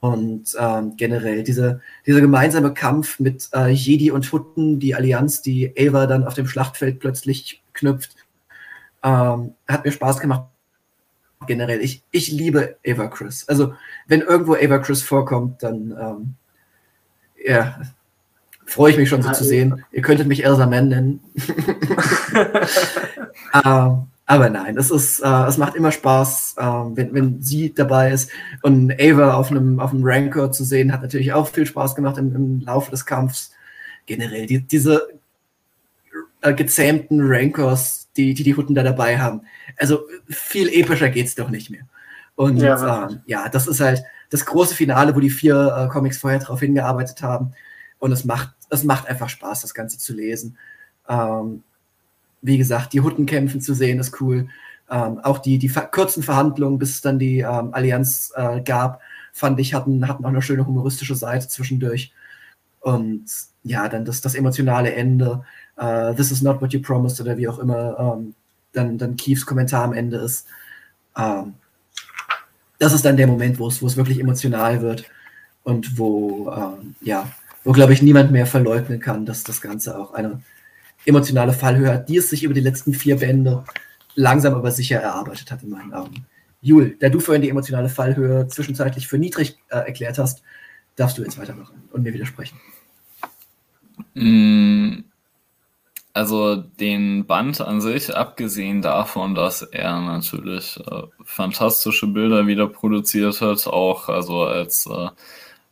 [0.00, 5.72] Und ähm, generell dieser, dieser gemeinsame Kampf mit äh, Jedi und Hutten, die Allianz, die
[5.78, 8.16] Ava dann auf dem Schlachtfeld plötzlich knüpft,
[9.02, 10.48] ähm, hat mir Spaß gemacht.
[11.46, 13.48] Generell, ich, ich liebe Ava Chris.
[13.48, 13.74] Also,
[14.06, 16.34] wenn irgendwo Ava Chris vorkommt, dann ähm,
[17.44, 17.80] ja,
[18.64, 19.84] freue ich mich schon so ja, zu sehen.
[19.90, 21.20] Ihr könntet mich Elsa Man nennen.
[23.64, 28.12] ähm, aber nein, es ist, äh, es macht immer Spaß, äh, wenn, wenn sie dabei
[28.12, 28.30] ist.
[28.62, 32.18] Und Ava auf einem, auf einem Rancor zu sehen, hat natürlich auch viel Spaß gemacht
[32.18, 33.52] im, im Laufe des Kampfs.
[34.06, 35.08] Generell, die, diese
[36.40, 39.42] äh, gezähmten Rancors, die, die die Hutten da dabei haben.
[39.76, 41.86] Also viel epischer geht's doch nicht mehr.
[42.34, 46.18] Und ja, ähm, ja, das ist halt das große Finale, wo die vier äh, Comics
[46.18, 47.52] vorher drauf hingearbeitet haben.
[47.98, 50.56] Und es macht, es macht einfach Spaß, das Ganze zu lesen.
[51.08, 51.62] Ähm,
[52.42, 54.48] wie gesagt, die Huttenkämpfen zu sehen, ist cool.
[54.90, 59.00] Ähm, auch die, die kurzen Verhandlungen, bis es dann die ähm, Allianz äh, gab,
[59.32, 62.12] fand ich, hatten, hatten auch eine schöne humoristische Seite zwischendurch.
[62.80, 63.24] Und
[63.62, 65.44] ja, dann das, das emotionale Ende,
[65.80, 68.34] uh, This is not what you promised oder wie auch immer, ähm,
[68.72, 70.46] dann, dann Keiths Kommentar am Ende ist.
[71.16, 71.54] Ähm,
[72.78, 75.04] das ist dann der Moment, wo es, wo es wirklich emotional wird
[75.62, 77.30] und wo, ähm, ja,
[77.62, 80.42] wo, glaube ich, niemand mehr verleugnen kann, dass das Ganze auch eine
[81.04, 83.64] emotionale Fallhöhe hat, die es sich über die letzten vier Bände
[84.14, 86.26] langsam aber sicher erarbeitet hat, in meinen Augen.
[86.60, 90.42] Jul, da du vorhin die emotionale Fallhöhe zwischenzeitlich für niedrig äh, erklärt hast,
[90.96, 92.60] darfst du jetzt weitermachen und mir widersprechen.
[94.14, 95.00] Mm,
[96.12, 103.40] also den Band an sich, abgesehen davon, dass er natürlich äh, fantastische Bilder wieder produziert
[103.40, 105.08] hat, auch also als äh,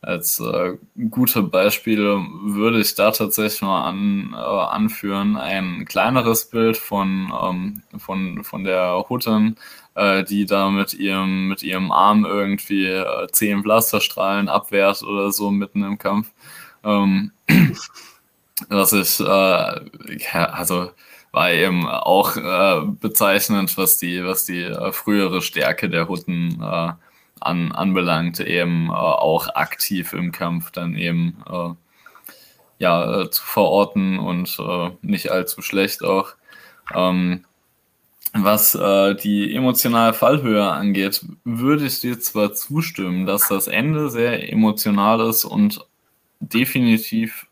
[0.01, 0.77] als äh,
[1.11, 5.37] gute Beispiele würde ich da tatsächlich mal an, äh, anführen.
[5.37, 9.57] Ein kleineres Bild von, ähm, von, von der Hutten,
[9.93, 15.51] äh, die da mit ihrem, mit ihrem Arm irgendwie äh, zehn Blasterstrahlen abwehrt oder so
[15.51, 16.31] mitten im Kampf.
[16.83, 17.31] Ähm,
[18.69, 20.91] was ich, äh, ja, also
[21.31, 26.93] war eben auch äh, bezeichnend, was die, was die äh, frühere Stärke der Hutten äh,
[27.41, 31.73] an, anbelangt, eben äh, auch aktiv im Kampf dann eben äh,
[32.79, 36.33] ja, äh, zu verorten und äh, nicht allzu schlecht auch.
[36.93, 37.45] Ähm,
[38.33, 44.51] was äh, die emotionale Fallhöhe angeht, würde ich dir zwar zustimmen, dass das Ende sehr
[44.51, 45.85] emotional ist und
[46.39, 47.47] definitiv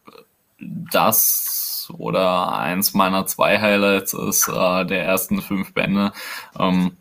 [0.59, 6.11] das oder eins meiner zwei Highlights ist äh, der ersten fünf Bände.
[6.57, 6.97] Ähm,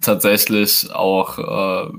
[0.00, 1.92] tatsächlich auch äh,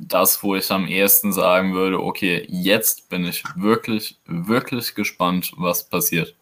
[0.00, 5.88] das, wo ich am ehesten sagen würde, okay, jetzt bin ich wirklich, wirklich gespannt, was
[5.88, 6.34] passiert.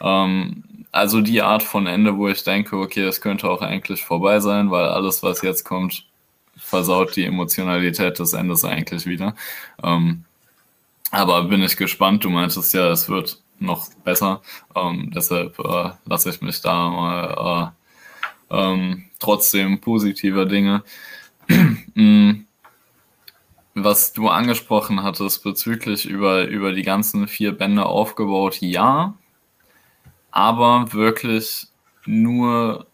[0.00, 4.40] Ähm, also die Art von Ende, wo ich denke, okay, es könnte auch eigentlich vorbei
[4.40, 6.06] sein, weil alles, was jetzt kommt,
[6.56, 9.34] versaut die Emotionalität des Endes eigentlich wieder.
[9.82, 10.24] Ähm,
[11.10, 14.42] aber bin ich gespannt, du meintest ja, es wird noch besser.
[14.74, 17.72] Ähm, deshalb äh, lasse ich mich da mal
[18.50, 20.82] äh, ähm, trotzdem positiver Dinge.
[21.94, 22.44] Mm.
[23.74, 29.14] Was du angesprochen hattest bezüglich über, über die ganzen vier Bände aufgebaut, ja,
[30.30, 31.68] aber wirklich
[32.06, 32.86] nur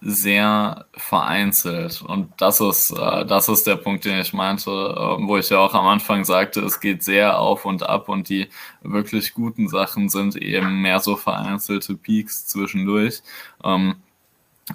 [0.00, 2.02] sehr vereinzelt.
[2.02, 5.58] Und das ist, äh, das ist der Punkt, den ich meinte, äh, wo ich ja
[5.58, 8.48] auch am Anfang sagte, es geht sehr auf und ab und die
[8.82, 13.22] wirklich guten Sachen sind eben mehr so vereinzelte Peaks zwischendurch.
[13.64, 13.96] Ähm,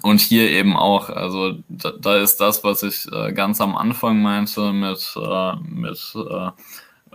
[0.02, 4.20] und hier eben auch, also da, da ist das, was ich äh, ganz am Anfang
[4.22, 6.48] meinte, mit, äh, mit äh,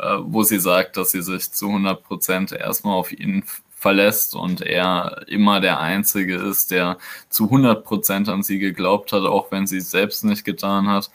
[0.01, 3.43] äh wo sie sagt, dass sie sich zu 100 Prozent erstmal auf ihn
[3.79, 6.97] verlässt und er immer der Einzige ist, der
[7.29, 11.09] zu 100 Prozent an sie geglaubt hat, auch wenn sie es selbst nicht getan hat.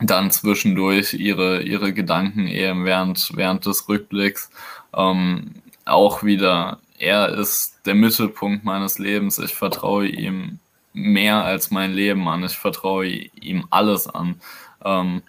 [0.00, 4.50] dann zwischendurch ihre, ihre Gedanken eben während, während des Rückblicks.
[4.94, 5.52] Ähm,
[5.84, 9.38] auch wieder, er ist der Mittelpunkt meines Lebens.
[9.38, 10.58] Ich vertraue ihm
[10.92, 12.44] mehr als mein Leben an.
[12.44, 14.40] Ich vertraue ihm alles an.
[14.84, 15.22] Ähm,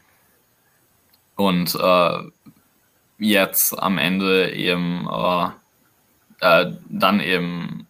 [1.35, 2.17] und äh,
[3.17, 5.49] jetzt am Ende eben äh,
[6.43, 7.87] äh, dann eben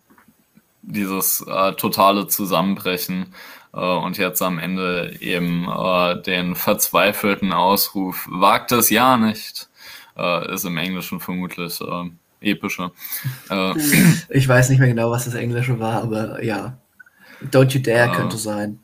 [0.83, 3.33] dieses äh, totale Zusammenbrechen
[3.73, 9.69] äh, und jetzt am Ende eben äh, den verzweifelten Ausruf, wagt es ja nicht,
[10.49, 11.79] ist im Englischen vermutlich
[12.39, 12.91] epischer.
[14.29, 16.77] Ich weiß nicht mehr genau, was das Englische war, aber ja.
[17.51, 18.79] Don't you dare äh, könnte sein.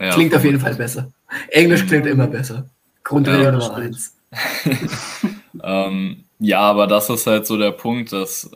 [0.00, 1.10] Ja, klingt auf jeden Fall besser.
[1.50, 2.68] Englisch klingt immer besser.
[3.02, 4.16] Grundregel ja, Nummer eins.
[5.62, 8.50] ähm, ja, aber das ist halt so der Punkt, dass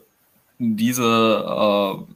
[0.59, 2.15] diese äh,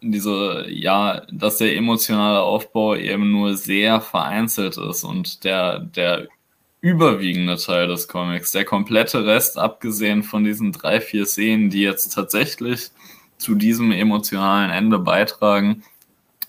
[0.00, 6.28] diese, ja, dass der emotionale Aufbau eben nur sehr vereinzelt ist und der, der
[6.80, 12.14] überwiegende Teil des Comics, der komplette Rest, abgesehen von diesen drei, vier Szenen, die jetzt
[12.14, 12.90] tatsächlich
[13.38, 15.82] zu diesem emotionalen Ende beitragen,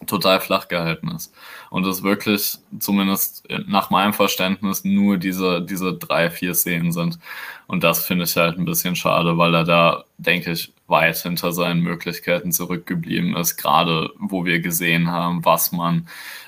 [0.05, 1.33] total flach gehalten ist.
[1.69, 7.19] Und es wirklich, zumindest nach meinem Verständnis, nur diese, diese drei, vier Szenen sind.
[7.67, 11.51] Und das finde ich halt ein bisschen schade, weil er da, denke ich, weit hinter
[11.51, 16.07] seinen Möglichkeiten zurückgeblieben ist, gerade wo wir gesehen haben, was man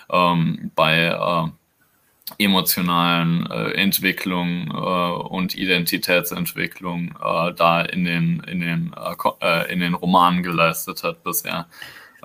[0.09, 1.49] ähm, bei äh,
[2.37, 9.79] emotionalen äh, Entwicklungen äh, und Identitätsentwicklung äh, da in den, in, den, äh, äh, in
[9.79, 11.67] den Romanen geleistet hat bisher.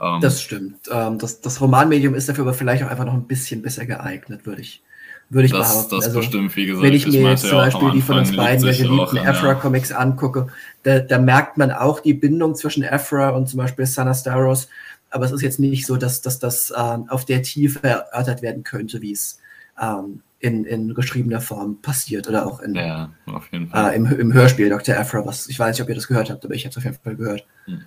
[0.00, 0.88] Ähm, das stimmt.
[0.90, 4.46] Ähm, das, das Romanmedium ist dafür aber vielleicht auch einfach noch ein bisschen besser geeignet,
[4.46, 4.82] würde ich,
[5.30, 5.96] würde ich das, behaupten.
[5.96, 6.84] Das also, bestimmt, wie gesagt.
[6.84, 9.98] Wenn ich, ich mir jetzt zum Beispiel die von uns beiden der geliebten Afra-Comics ja.
[9.98, 10.48] angucke,
[10.82, 14.68] da, da, merkt man auch die Bindung zwischen Afra und zum Beispiel Sanastaros.
[15.10, 18.64] Aber es ist jetzt nicht so, dass, dass das ähm, auf der Tiefe erörtert werden
[18.64, 19.38] könnte, wie es
[19.80, 23.10] ähm, in, in geschriebener Form passiert oder auch in, ja,
[23.52, 24.96] äh, im, im Hörspiel Dr.
[24.96, 26.84] Afra, was ich weiß nicht, ob ihr das gehört habt, aber ich habe es auf
[26.84, 27.46] jeden Fall gehört.
[27.64, 27.80] Hm.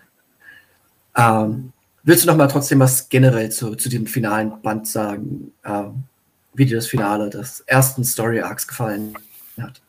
[1.15, 1.73] Ähm,
[2.07, 5.51] willst du noch mal trotzdem was generell zu, zu dem finalen Band sagen?
[5.65, 6.05] Ähm,
[6.53, 9.13] wie dir das Finale des ersten Story Arcs gefallen
[9.61, 9.79] hat.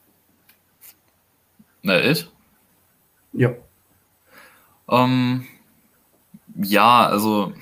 [1.83, 2.29] Na, ich?
[3.33, 3.55] Ja.
[4.87, 5.47] Um,
[6.57, 7.55] ähm, ja, also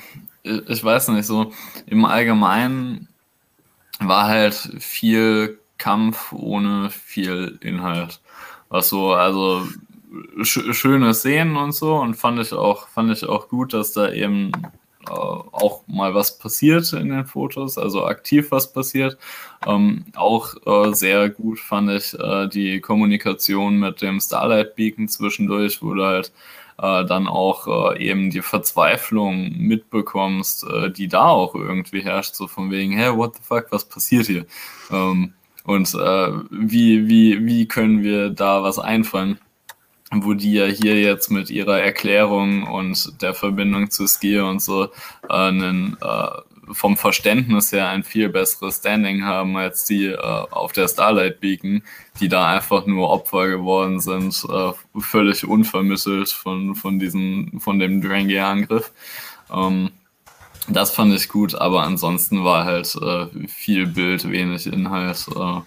[0.42, 1.52] ich, ich weiß nicht, so
[1.84, 3.08] im Allgemeinen
[4.00, 8.20] war halt viel Kampf ohne viel Inhalt.
[8.70, 9.68] Was so, also
[10.42, 14.10] sch schöne Szenen und so und fand ich auch, fand ich auch gut, dass da
[14.10, 14.52] eben
[15.08, 19.18] äh, auch mal was passiert in den Fotos, also aktiv was passiert.
[19.66, 25.82] Ähm, auch äh, sehr gut fand ich äh, die Kommunikation mit dem Starlight Beacon zwischendurch,
[25.82, 26.32] wo du halt
[26.78, 32.48] äh, dann auch äh, eben die Verzweiflung mitbekommst, äh, die da auch irgendwie herrscht, so
[32.48, 34.46] von wegen, hey, what the fuck, was passiert hier?
[34.90, 35.32] Ähm,
[35.64, 39.40] und wie, wie, wie können wir da was einfangen?
[40.12, 44.84] Wo die ja hier jetzt mit ihrer Erklärung und der Verbindung zu Skier und so
[44.84, 44.88] äh,
[45.28, 46.28] einen, äh,
[46.72, 51.82] vom Verständnis her ein viel besseres Standing haben als die äh, auf der Starlight Beacon,
[52.20, 58.00] die da einfach nur Opfer geworden sind, äh, völlig unvermittelt von, von diesem, von dem
[58.00, 58.92] Drangier-Angriff.
[59.52, 59.90] Ähm,
[60.68, 65.26] das fand ich gut, aber ansonsten war halt äh, viel Bild, wenig Inhalt.
[65.36, 65.60] Äh,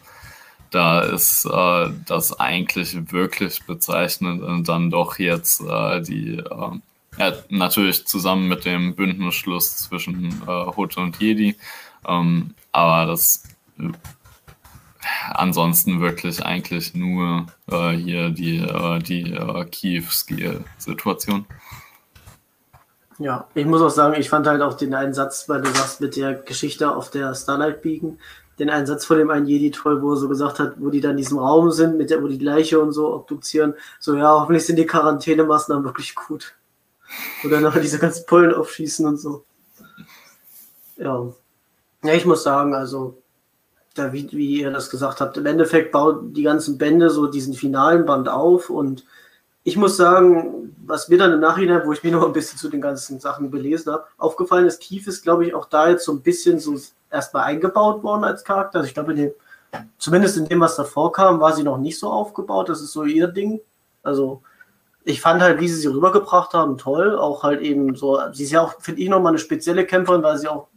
[0.71, 6.71] da ist äh, das eigentlich wirklich bezeichnend und dann doch jetzt äh, die, äh,
[7.17, 11.55] ja, natürlich zusammen mit dem Bündnisschluss zwischen äh, Hood und Jedi,
[12.07, 13.43] ähm, aber das
[13.79, 13.91] äh,
[15.31, 21.45] ansonsten wirklich eigentlich nur äh, hier die, äh, die äh, Kiew-Skill-Situation.
[23.17, 25.99] Ja, ich muss auch sagen, ich fand halt auch den einen Satz, weil du sagst,
[25.99, 28.17] mit der Geschichte auf der Starlight Beacon,
[28.59, 31.11] den Einsatz von dem einen Jedi toll, wo er so gesagt hat, wo die dann
[31.11, 34.65] in diesem Raum sind, mit der, wo die Leiche und so obduzieren, so ja, hoffentlich
[34.65, 36.55] sind die Quarantänemaßnahmen wirklich gut.
[37.43, 39.45] Oder nachher diese ganzen Pollen aufschießen und so.
[40.97, 41.33] Ja.
[42.03, 43.21] Ja, ich muss sagen, also,
[43.95, 47.53] da, wie, wie ihr das gesagt habt, im Endeffekt baut die ganzen Bände so diesen
[47.53, 49.05] finalen Band auf und
[49.63, 52.69] ich muss sagen, was mir dann im Nachhinein, wo ich mir noch ein bisschen zu
[52.69, 56.13] den ganzen Sachen belesen habe, aufgefallen ist, Kief ist, glaube ich, auch da jetzt so
[56.13, 56.75] ein bisschen so
[57.11, 58.79] erstmal eingebaut worden als Charakter.
[58.79, 59.31] Also ich glaube, in
[59.97, 62.69] zumindest in dem, was davor kam, war sie noch nicht so aufgebaut.
[62.69, 63.61] Das ist so ihr Ding.
[64.03, 64.41] Also
[65.03, 67.17] ich fand halt, wie sie sie rübergebracht haben, toll.
[67.17, 70.37] Auch halt eben so, sie ist ja auch, finde ich, nochmal eine spezielle Kämpferin, weil
[70.37, 70.67] sie auch,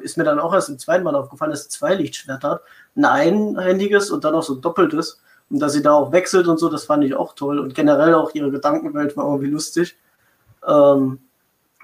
[0.00, 2.62] ist mir dann auch erst im zweiten Mal aufgefallen, dass sie zwei Lichtschwerter hat.
[2.96, 5.20] Ein einhändiges und dann auch so ein doppeltes.
[5.52, 7.58] Und dass sie da auch wechselt und so, das fand ich auch toll.
[7.58, 9.96] Und generell auch ihre Gedankenwelt war irgendwie lustig.
[10.66, 11.18] Ähm,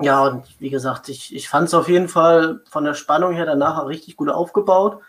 [0.00, 3.44] ja, und wie gesagt, ich, ich fand es auf jeden Fall von der Spannung her
[3.44, 5.02] danach richtig gut aufgebaut.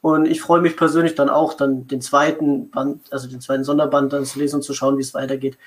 [0.00, 4.12] Und ich freue mich persönlich dann auch, dann den zweiten Band, also den zweiten Sonderband
[4.12, 5.58] dann zu lesen und zu schauen, wie es weitergeht.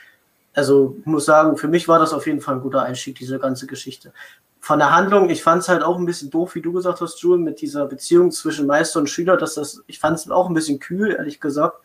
[0.54, 3.40] Also ich muss sagen, für mich war das auf jeden Fall ein guter Einstieg, diese
[3.40, 4.14] ganze Geschichte.
[4.62, 7.20] Von der Handlung, ich fand es halt auch ein bisschen doof, wie du gesagt hast,
[7.22, 10.54] Jules, mit dieser Beziehung zwischen Meister und Schüler, dass das, ich fand es auch ein
[10.54, 11.82] bisschen kühl, ehrlich gesagt.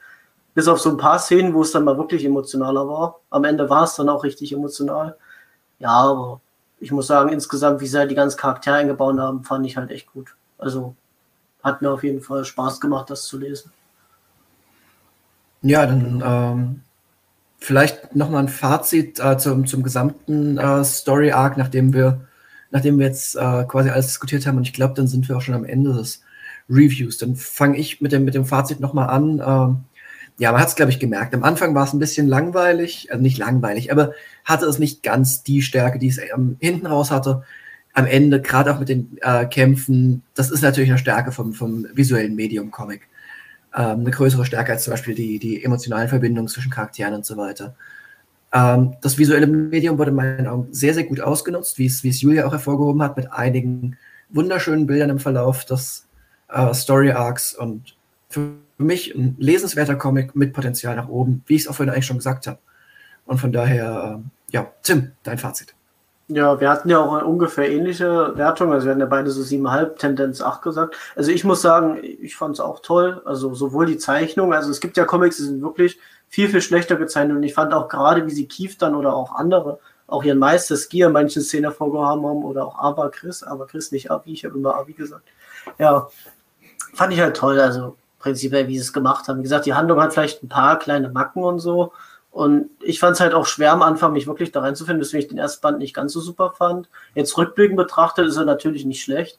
[0.55, 3.21] Bis auf so ein paar Szenen, wo es dann mal wirklich emotionaler war.
[3.31, 5.17] Am Ende war es dann auch richtig emotional.
[5.79, 6.41] Ja, aber
[6.79, 10.13] ich muss sagen, insgesamt, wie sie die ganzen Charaktere eingebaut haben, fand ich halt echt
[10.13, 10.35] gut.
[10.59, 10.95] Also
[11.63, 13.73] hat mir auf jeden Fall Spaß gemacht, das zu lesen.
[15.63, 16.81] Ja, dann ähm,
[17.59, 22.27] vielleicht nochmal ein Fazit äh, zum, zum gesamten äh, Story-Arc, nachdem wir,
[22.73, 24.57] nachdem wir jetzt äh, quasi alles diskutiert haben.
[24.57, 26.23] Und ich glaube, dann sind wir auch schon am Ende des
[26.69, 27.19] Reviews.
[27.19, 29.85] Dann fange ich mit dem, mit dem Fazit nochmal an.
[30.43, 31.35] Ja, man hat es, glaube ich, gemerkt.
[31.35, 34.13] Am Anfang war es ein bisschen langweilig, also nicht langweilig, aber
[34.45, 37.45] hatte es nicht ganz die Stärke, die es ähm, hinten raus hatte
[37.93, 41.87] am Ende, gerade auch mit den äh, Kämpfen, das ist natürlich eine Stärke vom, vom
[41.95, 43.03] visuellen Medium Comic.
[43.73, 47.37] Ähm, eine größere Stärke als zum Beispiel die, die emotionalen Verbindungen zwischen Charakteren und so
[47.37, 47.77] weiter.
[48.53, 52.09] Ähm, das visuelle Medium wurde in meinen Augen sehr, sehr gut ausgenutzt, wie es, wie
[52.09, 53.97] es Julia auch hervorgehoben hat, mit einigen
[54.29, 56.09] wunderschönen Bildern im Verlauf des
[56.49, 57.95] äh, Story Arcs und
[58.33, 62.07] für mich ein lesenswerter Comic mit Potenzial nach oben, wie ich es auch vorhin eigentlich
[62.07, 62.59] schon gesagt habe.
[63.27, 65.75] Und von daher, äh, ja, Tim, dein Fazit.
[66.29, 68.73] Ja, wir hatten ja auch eine ungefähr ähnliche Wertung.
[68.73, 70.97] Also wir hatten ja beide so 7,5, Tendenz 8 gesagt.
[71.15, 73.21] Also ich muss sagen, ich fand es auch toll.
[73.25, 76.97] Also sowohl die Zeichnung, also es gibt ja Comics, die sind wirklich viel, viel schlechter
[76.97, 77.37] gezeichnet.
[77.37, 80.77] Und ich fand auch gerade, wie sie Kief dann oder auch andere, auch ihren Meister
[80.77, 84.45] Skier in manchen Szenen hervorgehoben haben oder auch Ava Chris, aber Chris nicht Abi, ich
[84.45, 85.25] habe immer Abi gesagt.
[85.79, 86.09] Ja,
[86.95, 87.61] fand ich halt toll.
[87.61, 89.39] Also prinzipiell, wie sie es gemacht haben.
[89.39, 91.93] Wie gesagt, die Handlung hat vielleicht ein paar kleine Macken und so.
[92.31, 95.29] Und ich fand es halt auch schwer am Anfang, mich wirklich da reinzufinden, deswegen ich
[95.29, 96.89] den ersten Band nicht ganz so super fand.
[97.15, 99.39] Jetzt rückblickend betrachtet ist er natürlich nicht schlecht.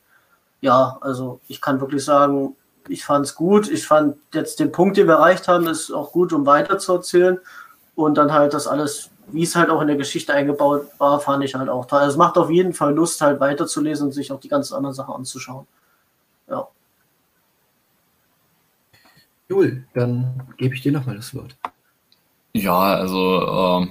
[0.61, 2.55] Ja, also ich kann wirklich sagen,
[2.87, 3.69] ich fand es gut.
[3.69, 6.93] Ich fand jetzt den Punkt, den wir erreicht haben, ist auch gut, um weiter zu
[6.93, 7.39] erzählen.
[7.95, 11.43] Und dann halt das alles, wie es halt auch in der Geschichte eingebaut war, fand
[11.43, 11.99] ich halt auch toll.
[11.99, 14.93] Also es macht auf jeden Fall Lust, halt weiterzulesen und sich auch die ganzen anderen
[14.93, 15.65] Sachen anzuschauen.
[19.49, 21.55] Cool, dann gebe ich dir nochmal das Wort.
[22.53, 23.87] Ja, also äh,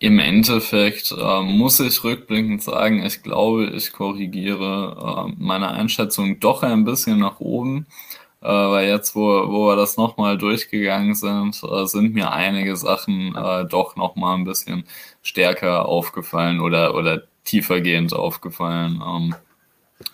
[0.00, 6.62] im Endeffekt äh, muss ich rückblickend sagen, ich glaube, ich korrigiere äh, meine Einschätzung doch
[6.62, 7.86] ein bisschen nach oben.
[8.42, 9.22] Äh, weil jetzt, wo,
[9.52, 14.44] wo wir das nochmal durchgegangen sind, äh, sind mir einige Sachen äh, doch nochmal ein
[14.44, 14.84] bisschen
[15.22, 19.34] stärker aufgefallen oder, oder tiefergehend aufgefallen, ähm,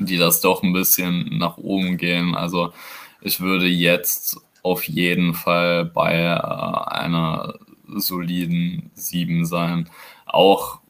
[0.00, 2.34] die das doch ein bisschen nach oben gehen.
[2.34, 2.72] Also
[3.20, 7.54] ich würde jetzt auf jeden Fall bei äh, einer
[7.86, 9.88] soliden 7 sein.
[10.26, 10.80] Auch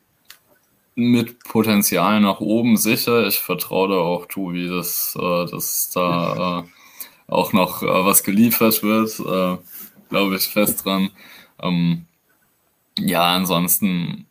[0.95, 3.27] mit Potenzial nach oben sicher.
[3.27, 8.83] Ich vertraue da auch Tobi, dass, äh, dass da äh, auch noch äh, was geliefert
[8.83, 9.21] wird.
[9.21, 9.63] Äh,
[10.09, 11.11] Glaube ich fest dran.
[11.61, 12.07] Ähm,
[12.99, 14.27] ja, ansonsten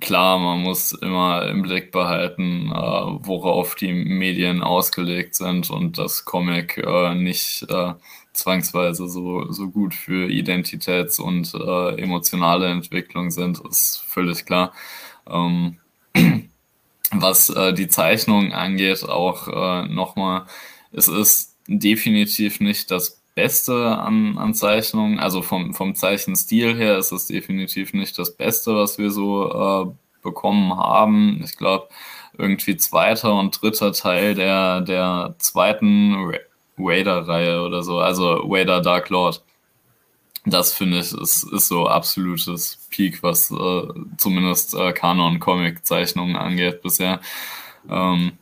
[0.00, 6.24] klar, man muss immer im Blick behalten, äh, worauf die Medien ausgelegt sind und das
[6.24, 7.94] Comic äh, nicht äh,
[8.32, 14.72] zwangsweise so, so gut für Identitäts- und äh, emotionale Entwicklung sind, ist völlig klar.
[15.28, 15.78] Ähm,
[17.10, 20.46] was äh, die Zeichnung angeht, auch äh, nochmal,
[20.92, 27.12] es ist definitiv nicht das Beste an, an Zeichnungen, also vom, vom Zeichenstil her ist
[27.12, 29.92] es definitiv nicht das Beste, was wir so äh,
[30.24, 31.40] bekommen haben.
[31.44, 31.86] Ich glaube,
[32.36, 36.32] irgendwie zweiter und dritter Teil der, der zweiten
[36.76, 39.44] Vader-Reihe oder so, also Vader Dark Lord.
[40.44, 43.82] Das finde ich ist, ist so absolutes Peak, was äh,
[44.16, 47.20] zumindest äh, Kanon-Comic-Zeichnungen angeht bisher.
[47.88, 48.32] Ähm,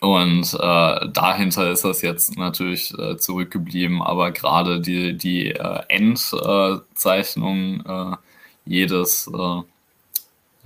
[0.00, 7.84] und äh, dahinter ist das jetzt natürlich äh, zurückgeblieben, aber gerade die, die äh, Endzeichnung
[7.86, 8.16] äh,
[8.64, 9.62] jedes, äh,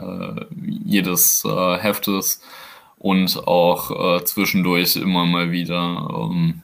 [0.02, 0.46] äh,
[0.84, 2.40] jedes Heftes
[2.98, 6.62] und auch zwischendurch immer mal wieder, ähm,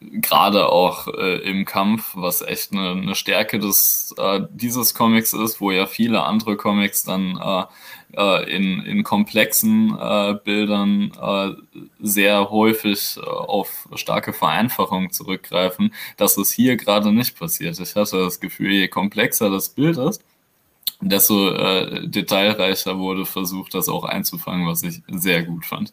[0.00, 4.14] gerade auch im Kampf, was echt eine, eine Stärke des,
[4.50, 7.38] dieses Comics ist, wo ja viele andere Comics dann
[8.16, 11.50] äh, in, in komplexen äh, Bildern äh,
[12.00, 15.94] sehr häufig äh, auf starke Vereinfachung zurückgreifen.
[16.16, 17.78] Das ist hier gerade nicht passiert.
[17.78, 20.24] Ich hatte das Gefühl, je komplexer das Bild ist,
[21.00, 25.92] desto äh, detailreicher wurde versucht, das auch einzufangen, was ich sehr gut fand.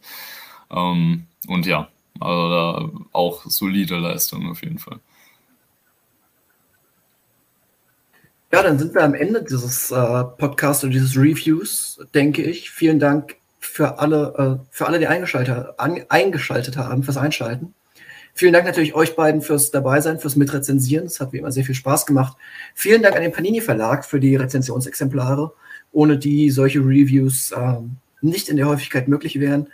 [0.69, 4.99] Ähm, und ja, also da auch solide Leistung auf jeden Fall.
[8.53, 12.69] Ja, dann sind wir am Ende dieses äh, Podcasts und dieses Reviews, denke ich.
[12.69, 17.73] Vielen Dank für alle, äh, für alle, die eingeschaltet, an, eingeschaltet haben, fürs Einschalten.
[18.33, 21.05] Vielen Dank natürlich euch beiden fürs Dabeisein, fürs Mitrezensieren.
[21.05, 22.35] Es hat wie immer sehr viel Spaß gemacht.
[22.75, 25.53] Vielen Dank an den Panini Verlag für die Rezensionsexemplare,
[25.93, 29.67] ohne die solche Reviews ähm, nicht in der Häufigkeit möglich wären.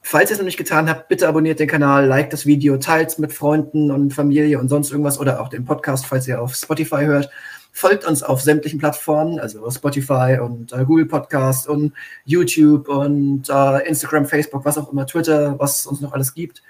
[0.00, 3.08] Falls ihr es noch nicht getan habt, bitte abonniert den Kanal, liked das Video, teilt
[3.08, 6.54] es mit Freunden und Familie und sonst irgendwas oder auch den Podcast, falls ihr auf
[6.54, 7.30] Spotify hört.
[7.72, 11.92] Folgt uns auf sämtlichen Plattformen, also Spotify und äh, Google Podcast und
[12.24, 16.62] YouTube und äh, Instagram, Facebook, was auch immer, Twitter, was es uns noch alles gibt.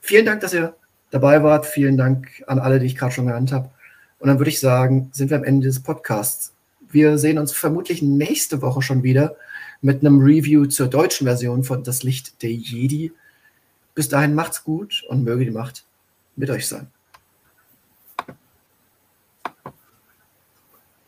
[0.00, 0.74] Vielen Dank, dass ihr
[1.10, 1.66] dabei wart.
[1.66, 3.70] Vielen Dank an alle, die ich gerade schon genannt habe.
[4.18, 6.52] Und dann würde ich sagen, sind wir am Ende des Podcasts.
[6.88, 9.36] Wir sehen uns vermutlich nächste Woche schon wieder
[9.80, 13.12] mit einem Review zur deutschen Version von Das Licht der Jedi.
[13.94, 15.84] Bis dahin macht's gut und möge die Macht
[16.36, 16.86] mit euch sein.